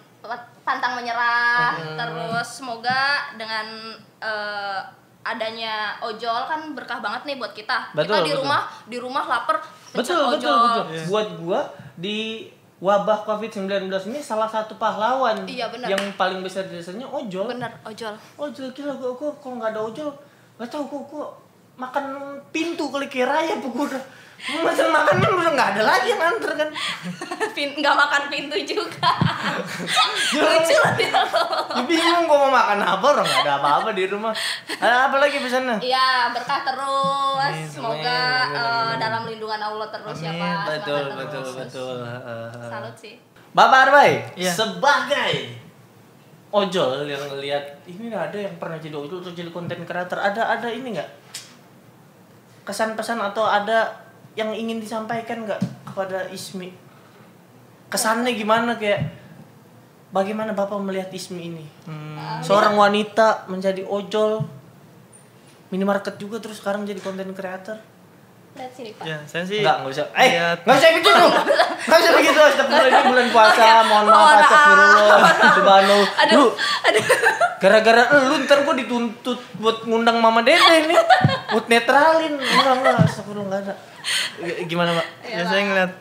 pantang 0.65 0.97
menyerah, 0.97 1.77
Hmm. 1.77 1.97
terus 1.97 2.49
semoga 2.61 3.29
dengan 3.37 3.69
eh, 4.19 4.81
adanya 5.23 5.93
ojol 6.01 6.49
kan 6.49 6.73
berkah 6.73 6.99
banget 6.99 7.29
nih 7.29 7.37
buat 7.37 7.53
kita. 7.53 7.93
Betul, 7.93 8.09
kita 8.09 8.19
di 8.19 8.33
betul. 8.33 8.41
rumah 8.43 8.61
di 8.89 8.97
rumah 8.97 9.25
lapar 9.25 9.57
Betul, 9.93 10.33
betul, 10.33 10.49
ojol. 10.49 10.57
betul. 10.89 11.05
Buat 11.07 11.29
gua 11.37 11.61
di 11.95 12.49
wabah 12.79 13.27
Covid-19 13.27 13.91
ini 14.11 14.23
salah 14.23 14.47
satu 14.47 14.79
pahlawan 14.79 15.43
Iya, 15.43 15.67
yang 15.91 15.99
paling 16.15 16.47
besar 16.47 16.71
desanya 16.71 17.11
ojol. 17.11 17.51
Bener 17.51 17.75
ojol. 17.83 18.15
Ojol 18.39 18.71
gila 18.71 18.95
gua, 18.95 19.11
gua 19.19 19.31
kalau 19.43 19.59
nggak 19.59 19.75
ada 19.75 19.81
ojol 19.83 20.11
nggak 20.59 20.71
tahu 20.71 20.85
gua, 20.87 21.03
gua 21.11 21.27
makan 21.79 22.05
pintu 22.51 22.91
kali 22.91 23.07
kira 23.07 23.39
ya 23.41 23.55
Mesen 24.39 24.87
makanan 24.95 25.35
udah 25.35 25.51
nggak 25.51 25.69
ada 25.75 25.83
lagi 25.83 26.15
yang 26.15 26.23
nganter 26.23 26.55
kan. 26.55 26.71
Pin 27.59 27.75
nggak 27.75 27.91
makan 27.99 28.23
pintu 28.31 28.55
juga. 28.63 29.11
Ya, 30.31 30.43
Lucu 30.47 30.77
lah 30.79 30.95
dia 30.95 31.11
lo. 31.11 31.43
ya 31.75 31.83
bingung 31.83 32.31
gua 32.31 32.47
mau 32.47 32.51
makan 32.55 32.79
apa 32.79 33.03
orang 33.19 33.27
nggak 33.27 33.43
ada 33.43 33.55
apa-apa 33.59 33.91
di 33.99 34.07
rumah. 34.07 34.31
Ada 34.79 35.11
apa 35.11 35.17
lagi 35.19 35.43
pesannya? 35.43 35.83
Iya 35.83 36.31
berkah 36.31 36.63
terus. 36.63 37.51
Amin, 37.51 37.67
Semoga 37.67 38.07
amin, 38.47 38.55
amin, 38.55 38.63
amin. 38.63 38.97
dalam 39.03 39.23
lindungan 39.27 39.59
Allah 39.59 39.89
terus 39.91 40.19
ya 40.23 40.31
Amin, 40.31 40.39
Pak. 40.39 40.65
betul, 40.71 41.03
Semangat 41.03 41.19
betul, 41.19 41.43
terus. 41.43 41.55
betul. 41.59 41.97
Salut 42.71 42.95
sih. 42.95 43.15
Bapak 43.59 43.79
Arbay, 43.91 44.13
Iya. 44.39 44.53
sebagai 44.55 45.35
ojol 46.55 47.11
yang 47.11 47.21
ngelihat 47.27 47.65
ini 47.85 48.07
nggak 48.07 48.25
ada 48.31 48.39
yang 48.39 48.55
pernah 48.57 48.79
jadi 48.79 48.95
ojol 48.95 49.19
atau 49.19 49.35
jadi 49.35 49.51
konten 49.51 49.83
creator, 49.83 50.17
ada 50.17 50.47
ada 50.47 50.69
ini 50.71 50.95
nggak 50.95 51.11
kesan 52.69 52.93
pesan 52.93 53.17
atau 53.25 53.49
ada 53.49 53.97
yang 54.37 54.53
ingin 54.53 54.77
disampaikan 54.77 55.49
nggak 55.49 55.89
kepada 55.89 56.29
Ismi? 56.29 56.69
Kesannya 57.89 58.37
gimana 58.37 58.77
kayak 58.77 59.09
bagaimana 60.13 60.53
bapak 60.53 60.77
melihat 60.85 61.09
Ismi 61.09 61.41
ini? 61.49 61.65
Hmm, 61.89 62.45
Seorang 62.45 62.77
wanita 62.77 63.49
menjadi 63.49 63.89
ojol, 63.89 64.45
minimarket 65.73 66.21
juga 66.21 66.37
terus 66.45 66.61
sekarang 66.61 66.85
jadi 66.85 67.01
konten 67.01 67.33
creator. 67.33 67.81
Lihat 68.51 68.73
sini 68.73 68.91
Pak. 68.91 69.05
ya 69.05 69.17
saya 69.23 69.45
sih 69.45 69.61
Enggak, 69.61 69.77
enggak 69.81 69.93
usah. 69.93 70.07
Eh, 70.13 70.29
enggak 70.35 70.75
usah 70.75 70.89
begitu. 70.91 71.11
Enggak 71.79 71.99
usah 71.99 72.13
begitu. 72.13 72.39
Astagfirullah 72.41 72.91
ini 72.91 73.03
bulan 73.07 73.27
puasa. 73.29 73.65
Mohon 73.85 74.07
maaf 74.07 74.29
astagfirullah. 74.35 75.19
Subhanallah. 75.55 76.09
Lu 76.29 76.45
gara-gara 77.59 78.03
lu 78.21 78.35
ntar 78.43 78.59
gua 78.63 78.75
dituntut 78.75 79.39
buat 79.57 79.77
ngundang 79.85 80.19
Mama 80.19 80.43
Dede 80.43 80.87
nih. 80.87 80.99
Buat 81.51 81.67
netralin. 81.67 82.35
Enggak, 82.35 82.75
enggak. 82.77 82.95
Astagfirullah 83.01 83.59
enggak 83.59 83.61
ada. 83.65 83.75
Gimana, 84.65 84.91
Pak? 84.93 85.07
ya 85.25 85.43
saya 85.45 85.63
ngeliat 85.63 85.93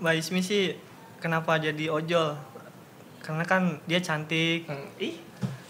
Mbak 0.00 0.14
Ismi 0.16 0.40
sih 0.40 0.62
kenapa 1.18 1.54
jadi 1.56 1.86
ojol 1.86 2.34
karena 3.20 3.44
kan 3.44 3.78
dia 3.84 4.00
cantik 4.00 4.64
Hmm, 4.64 4.88
Ih. 4.96 5.20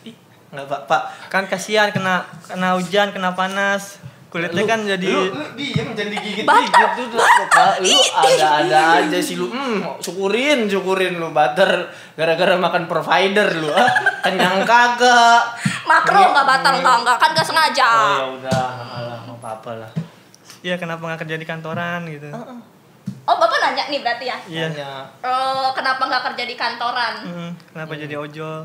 Ih. 0.05 0.15
Enggak, 0.49 0.67
Pak. 0.67 0.81
Pak. 0.87 1.03
kan 1.29 1.45
kasihan 1.45 1.91
kena 1.91 2.25
kena 2.43 2.73
hujan 2.75 3.11
kena 3.11 3.35
panas 3.35 4.00
kulitnya 4.31 4.63
kan 4.63 4.87
jadi 4.87 5.07
lu, 5.11 5.27
lu 5.35 5.47
diem 5.59 5.91
jangan 5.91 6.11
digigit 6.15 6.47
Bater. 6.47 6.63
gigit 6.71 6.91
tuh 7.11 7.47
Pak. 7.51 7.73
lu 7.83 7.99
ada-ada 7.99 8.81
aja 9.03 9.19
sih 9.19 9.35
lu. 9.35 9.51
hmm, 9.51 9.99
syukurin 9.99 10.71
syukurin 10.71 11.19
lu 11.19 11.35
bater. 11.35 11.91
Gara-gara 12.15 12.55
makan 12.55 12.87
provider 12.87 13.51
lu 13.59 13.67
ah. 13.75 13.91
Kenyang 14.23 14.63
kagak 14.63 15.43
Makro 15.83 16.31
nggak 16.31 16.47
batal 16.47 16.75
nggak 16.79 16.97
nggak 17.03 17.17
kan 17.19 17.31
nggak 17.35 17.47
sengaja. 17.47 17.89
oh 17.91 18.11
ya 18.15 18.27
udah 18.39 18.63
alah 18.95 19.19
nggak 19.27 19.39
apa-apa 19.43 19.71
lah. 19.83 19.91
Ya 20.63 20.79
kenapa 20.79 21.03
nggak 21.03 21.27
kerja 21.27 21.35
di 21.35 21.47
kantoran 21.49 22.07
gitu? 22.07 22.31
Oh 23.27 23.37
bapak 23.39 23.59
nanya 23.59 23.91
nih 23.91 23.99
berarti 23.99 24.25
ya. 24.31 24.37
iya. 24.47 24.67
Hanya 24.71 24.91
Eh, 25.27 25.69
kenapa 25.75 26.03
nggak 26.07 26.25
kerja 26.31 26.45
di 26.47 26.55
kantoran? 26.55 27.15
Hmm, 27.27 27.51
kenapa 27.75 27.99
jadi 27.99 28.15
ojol? 28.15 28.63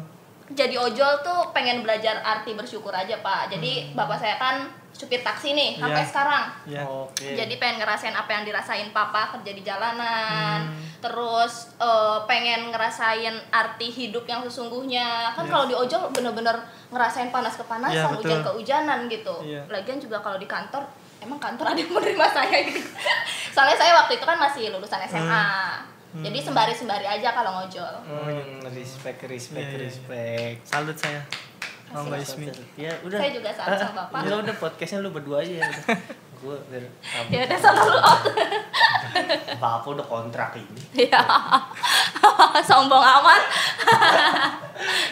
Jadi 0.54 0.78
ojol 0.78 1.25
tuh 1.25 1.49
pengen 1.58 1.82
belajar 1.82 2.21
arti 2.21 2.54
bersyukur 2.54 2.93
aja 2.93 3.17
pak. 3.25 3.49
Jadi 3.49 3.97
bapak 3.97 4.21
saya 4.21 4.38
kan 4.38 4.84
supir 4.95 5.19
taksi 5.19 5.51
nih 5.51 5.75
sampai 5.75 5.99
Iya. 5.99 6.08
sekarang. 6.08 6.43
ya 6.65 6.81
oke 6.81 7.27
Jadi 7.36 7.60
pengen 7.60 7.84
ngerasain 7.84 8.15
apa 8.15 8.31
yang 8.31 8.43
dirasain 8.43 8.88
papa 8.89 9.27
kerja 9.29 9.51
di 9.51 9.60
jalanan. 9.60 10.71
Hmm. 10.71 10.79
Terus 11.03 11.75
eh, 11.77 12.17
pengen 12.23 12.71
ngerasain 12.71 13.36
arti 13.51 13.91
hidup 13.91 14.23
yang 14.23 14.39
sesungguhnya. 14.41 15.36
Kan 15.36 15.45
Yes. 15.45 15.51
kalau 15.51 15.65
di 15.67 15.75
ojol 15.75 16.08
bener-bener 16.10 16.55
ngerasain 16.88 17.27
panas 17.27 17.60
kepanasan, 17.60 17.91
Iya, 17.91 18.08
betul. 18.08 18.23
hujan 18.23 18.39
kehujanan 18.41 18.99
gitu. 19.05 19.36
Iya. 19.43 19.62
Lagian 19.67 19.99
juga 19.99 20.17
kalau 20.17 20.39
di 20.39 20.47
kantor, 20.47 20.88
emang 21.19 21.38
kantor 21.38 21.65
ada 21.75 21.77
yang 21.77 21.91
menerima 21.91 22.27
saya 22.31 22.58
gitu. 22.63 22.79
Soalnya 23.51 23.75
saya 23.75 23.91
waktu 23.95 24.15
itu 24.15 24.23
kan 24.23 24.39
masih 24.39 24.71
lulusan 24.71 25.03
SMA. 25.03 25.47
Jadi 26.15 26.39
sembari-sembari 26.39 27.03
aja 27.03 27.36
kalau 27.36 27.60
ngojol. 27.60 27.93
hmm, 28.08 28.63
respect 28.71 29.19
respect 29.27 29.67
iya, 29.67 29.75
iya. 29.75 29.84
respect 29.84 30.58
salut 30.63 30.95
saya 30.95 31.19
sama 31.95 32.08
Mbak 32.10 32.19
Ismi 32.21 32.45
ya 32.75 32.91
udah 33.01 33.17
Saya 33.17 33.31
juga 33.31 33.49
salut 33.49 33.79
sama 33.79 34.01
Bapak. 34.05 34.19
ya 34.21 34.36
udah 34.38 34.55
podcastnya 34.58 34.99
lu 34.99 35.10
berdua 35.10 35.38
aja 35.39 35.53
ya 35.55 35.63
udah 35.63 35.84
gue 36.36 36.58
biar 36.67 36.84
Ya 37.27 37.39
udah 37.43 37.58
sana 37.58 37.81
lu 37.81 37.95
out. 37.95 38.21
apa 39.55 39.88
udah 39.88 40.05
kontrak 40.05 40.51
ini 40.53 40.81
Ya. 41.01 41.21
Sombong 42.62 42.99
amat. 43.01 43.41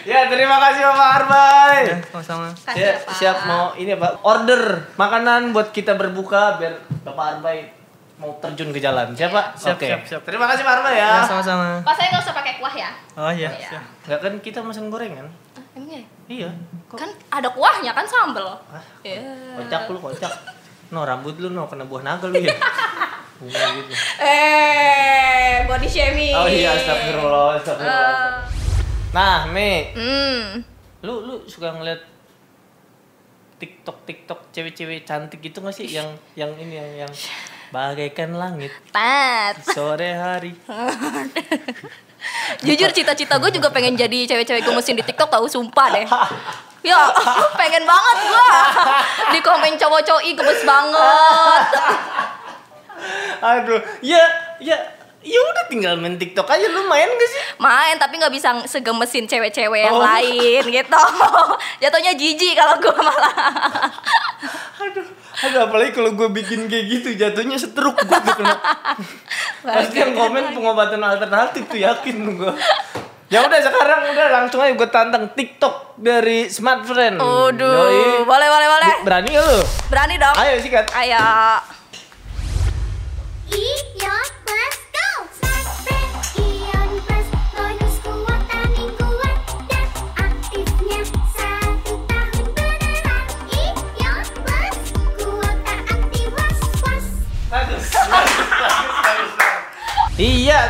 ya 0.04 0.28
terima 0.28 0.56
kasih 0.60 0.82
Bapak 0.84 1.08
Arbay 1.16 1.76
ya 1.82 1.96
sama-sama 2.06 2.46
Kasih 2.54 2.76
Ya, 2.76 2.86
ya, 2.86 2.94
Pak. 3.00 3.14
siap 3.14 3.36
mau 3.44 3.66
ini 3.74 3.92
Pak. 3.94 4.12
Order 4.20 4.62
makanan 4.94 5.50
buat 5.50 5.68
kita 5.70 5.94
berbuka 5.94 6.58
biar 6.58 6.74
Bapak 7.02 7.26
Arbay 7.34 7.72
mau 8.14 8.30
terjun 8.38 8.70
ke 8.70 8.78
jalan. 8.78 9.10
Siapa? 9.10 9.58
Siap, 9.58 9.74
Oke. 9.74 9.88
siap, 9.88 10.02
siap. 10.06 10.22
Terima 10.22 10.46
kasih 10.46 10.62
Pak 10.62 10.74
Arbay 10.76 10.94
ya. 10.94 11.08
ya 11.18 11.26
sama-sama 11.26 11.80
Pak 11.80 11.94
saya 11.94 12.06
nggak 12.10 12.22
usah 12.22 12.34
pakai 12.36 12.52
kuah 12.56 12.74
ya. 12.74 12.90
oh 13.16 13.32
iya 13.32 13.50
Iya. 13.50 13.68
siap. 13.72 13.84
Enggak 14.04 14.20
kan 14.20 14.34
kita 14.38 14.58
mesen 14.60 14.86
gorengan? 14.86 15.26
Ah, 15.74 15.76
Emangnya? 15.76 16.00
Iya. 16.24 16.50
Kok 16.86 16.96
Kan 16.96 17.10
ada 17.28 17.50
kuahnya 17.50 17.90
kan 17.90 18.06
sambel. 18.06 18.46
Ah, 18.64 18.78
Ya. 19.02 19.18
kocak 19.58 19.90
lu 19.90 19.98
kocak. 19.98 20.30
No 20.88 21.02
rambut 21.02 21.34
lu 21.34 21.50
no 21.50 21.66
kena 21.66 21.82
buah 21.82 22.02
naga 22.02 22.26
lu 22.26 22.38
ya. 22.38 22.54
Bunga 23.34 23.58
gitu. 23.74 23.92
Eh, 24.24 25.66
body 25.66 25.84
shaming. 25.84 26.30
Oh 26.32 26.46
iya 26.46 26.70
astagfirullah, 26.72 27.58
astagfirullah. 27.58 28.46
Eh, 28.46 28.62
Nah, 29.10 29.46
Me, 29.46 29.90
Hmm. 29.92 30.62
lu 31.00 31.22
lu 31.22 31.42
suka 31.44 31.70
ngeliat 31.70 32.02
TikTok 33.56 34.02
TikTok 34.04 34.40
cewek-cewek 34.50 35.02
cantik 35.02 35.38
gitu 35.38 35.58
gak 35.58 35.70
sih 35.72 35.86
yang 35.88 36.06
yang 36.34 36.50
ini 36.54 36.74
yang 36.74 37.06
yang 37.06 37.12
bagaikan 37.70 38.34
langit 38.34 38.74
Tat. 38.90 39.54
sore 39.64 40.10
hari 40.12 40.52
Jujur 42.60 42.90
cita-cita 42.90 43.36
gue 43.36 43.50
juga 43.50 43.68
pengen 43.68 43.94
jadi 43.94 44.24
cewek-cewek 44.26 44.62
gemesin 44.62 44.94
di 44.94 45.02
TikTok 45.02 45.28
tau 45.28 45.44
sumpah 45.44 45.88
deh. 45.90 46.06
Ya, 46.80 47.00
pengen 47.60 47.82
banget 47.82 48.18
gua. 48.24 48.48
Di 49.30 49.40
komen 49.40 49.72
cowok-cowok 49.74 50.22
ih 50.22 50.34
gemes 50.34 50.60
banget. 50.62 51.62
Aduh, 53.40 53.80
ya, 54.00 54.20
ya, 54.58 54.76
ya 55.20 55.40
udah 55.42 55.64
tinggal 55.66 55.96
main 55.96 56.14
TikTok 56.14 56.44
aja 56.46 56.66
lu 56.66 56.84
main 56.84 57.08
gak 57.08 57.30
sih? 57.30 57.40
Main 57.56 57.96
tapi 57.96 58.16
nggak 58.16 58.28
bisa 58.30 58.52
segemesin 58.64 59.24
cewek-cewek 59.24 59.80
yang 59.82 59.92
Oh. 59.92 60.00
lain 60.00 60.62
gitu. 60.62 61.00
Jatuhnya 61.82 62.12
jijik 62.12 62.52
kalau 62.52 62.76
gua 62.78 62.94
malah. 62.98 63.34
Aduh, 64.82 65.08
aduh 65.34 65.66
apalagi 65.66 65.90
kalau 65.90 66.14
gue 66.14 66.28
bikin 66.30 66.70
kayak 66.70 66.84
gitu 66.86 67.08
jatuhnya 67.18 67.58
setruk 67.58 67.98
gue 67.98 68.18
tuh 68.22 68.34
kena. 68.38 68.54
Pasti 69.66 69.96
yang 69.98 70.14
komen 70.14 70.54
pengobatan 70.54 71.02
alternatif 71.02 71.66
tuh 71.66 71.80
yakin 71.82 72.16
gue. 72.38 72.52
Ya 73.32 73.42
udah 73.42 73.58
sekarang 73.58 74.14
udah 74.14 74.26
langsung 74.30 74.62
aja 74.62 74.78
gue 74.78 74.88
tantang 74.94 75.32
TikTok 75.34 75.98
dari 75.98 76.46
Smart 76.46 76.86
Friend. 76.86 77.18
Aduh, 77.18 78.22
boleh 78.22 78.48
boleh 78.52 78.68
boleh. 78.68 78.92
Berani 79.02 79.28
gak 79.34 79.42
lu? 79.42 79.58
Berani 79.90 80.14
dong. 80.20 80.36
Ayo 80.38 80.54
sikat. 80.62 80.86
Ayo. 80.94 81.18
Ion 83.50 83.73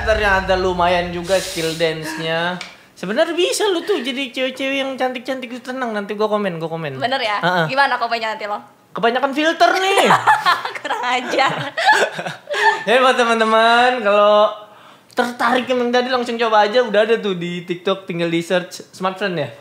ternyata 0.09 0.57
lumayan 0.57 1.12
juga 1.12 1.37
skill 1.37 1.76
dance-nya. 1.76 2.57
Sebenarnya 2.96 3.37
bisa 3.37 3.68
lu 3.68 3.85
tuh 3.85 4.00
jadi 4.00 4.33
cewek-cewek 4.33 4.76
yang 4.80 4.96
cantik-cantik 4.96 5.52
itu 5.52 5.61
tenang 5.61 5.92
nanti 5.92 6.16
gua 6.16 6.33
komen, 6.33 6.57
gua 6.57 6.72
komen. 6.72 6.96
Bener 6.96 7.20
ya? 7.20 7.44
Heeh. 7.44 7.76
Gimana 7.76 8.00
komennya 8.00 8.33
nanti 8.33 8.48
lo? 8.48 8.57
Kebanyakan 8.96 9.37
filter 9.37 9.70
nih. 9.76 10.09
Kurang 10.80 11.02
ajar. 11.04 11.52
ya 12.88 13.02
buat 13.04 13.20
teman-teman 13.20 14.00
kalau 14.00 14.48
tertarik 15.12 15.68
emang 15.68 15.92
tadi 15.92 16.09
langsung 16.09 16.40
coba 16.40 16.64
aja 16.64 16.80
udah 16.80 17.04
ada 17.04 17.20
tuh 17.20 17.37
di 17.37 17.68
TikTok 17.68 18.09
tinggal 18.09 18.33
di 18.33 18.40
search 18.40 18.96
smartphone 18.96 19.44
ya. 19.44 19.52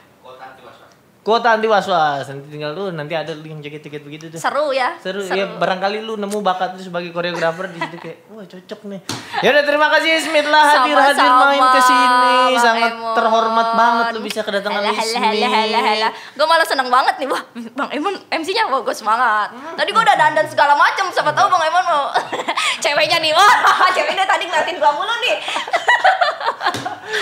Kuota 1.23 1.55
anti 1.55 1.65
was-was. 1.65 2.27
Nanti 2.27 2.51
tinggal 2.51 2.71
lu 2.71 2.91
nanti 2.91 3.15
ada 3.15 3.31
yang 3.31 3.57
joget-joget 3.57 4.03
begitu 4.03 4.27
tuh. 4.27 4.35
Seru 4.35 4.69
ya? 4.69 4.91
Seru, 4.99 5.23
ya 5.23 5.55
barangkali 5.55 6.03
lu 6.03 6.13
nemu 6.13 6.35
bakat 6.39 6.75
lu 6.75 6.83
sebagai 6.83 7.09
koreografer 7.09 7.71
di 7.71 7.79
situ 7.79 7.95
kayak 7.97 8.27
wah 8.27 8.43
cocok 8.43 8.79
nih. 8.85 8.99
Ya 9.39 9.49
udah 9.49 9.63
terima 9.63 9.87
kasih 9.89 10.19
Smith 10.19 10.43
lah 10.45 10.63
hadir 10.75 10.91
hadir 10.91 11.15
Sama-sama, 11.15 11.45
main 11.47 11.63
ke 11.63 11.79
sini. 11.81 12.05
Bang 12.51 12.59
Sangat 12.59 12.91
Emon. 12.91 13.15
terhormat 13.15 13.67
banget 13.73 14.05
lu 14.11 14.19
bisa 14.19 14.39
kedatangan 14.41 14.83
Halah, 14.83 14.91
halah, 14.91 15.21
halah, 15.23 15.49
halah, 15.49 15.81
halah. 15.81 16.11
Smith. 16.11 16.35
Gue 16.35 16.45
malah 16.45 16.67
seneng 16.67 16.87
banget 16.87 17.15
nih, 17.17 17.27
wah 17.31 17.41
Bang 17.73 17.89
Emon 17.89 18.13
MC-nya, 18.29 18.63
wah 18.67 18.83
gue 18.83 18.91
semangat. 18.93 19.47
Tadi 19.73 19.89
gue 19.89 20.03
udah 20.03 20.17
dandan 20.17 20.45
segala 20.45 20.75
macam, 20.75 21.07
siapa 21.07 21.31
tahu 21.31 21.47
Bang 21.47 21.63
Emon 21.63 21.83
mau 21.83 22.03
ceweknya 22.83 23.17
nih, 23.17 23.31
wah 23.31 23.55
ceweknya 23.95 24.27
tadi 24.27 24.43
ngeliatin 24.43 24.75
gua 24.75 24.91
mulu 24.91 25.15
nih. 25.23 25.39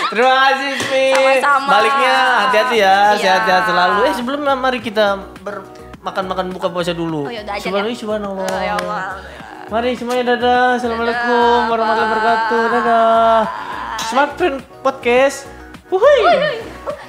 Terima 0.08 0.34
kasih 0.42 0.70
Smith. 0.78 1.14
Sama-sama. 1.38 1.68
Baliknya 1.70 2.14
hati-hati 2.42 2.76
ya, 2.76 2.96
Iya. 3.12 3.20
sehat-sehat 3.20 3.64
selalu. 3.64 3.91
Eh 4.00 4.14
sebelum 4.14 4.40
mari 4.56 4.78
kita 4.78 5.06
bermakan-makan 5.40 6.46
buka 6.50 6.68
puasa 6.68 6.92
dulu. 6.92 7.28
Oh, 7.28 7.30
yaudah, 7.30 7.56
Subhanallah, 7.58 7.92
ya. 7.92 7.98
subhanallah. 7.98 8.46
Oh, 8.46 8.60
ya 8.60 8.74
Allah. 8.80 9.00
Mari 9.68 9.90
semuanya 9.94 10.24
dadah. 10.32 10.64
Assalamualaikum 10.76 11.58
warahmatullahi 11.68 12.10
wabarakatuh. 12.10 12.62
Dadah. 12.70 13.38
Smartphone 14.02 14.56
podcast. 14.80 15.48
Wuhui. 15.88 16.20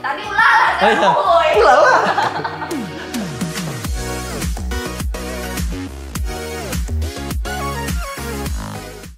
Tadi 0.03 0.23
ulala, 0.27 0.67
Oh, 0.75 0.83
iya. 0.83 0.95
kan? 0.99 1.13
Ulala. 1.55 1.93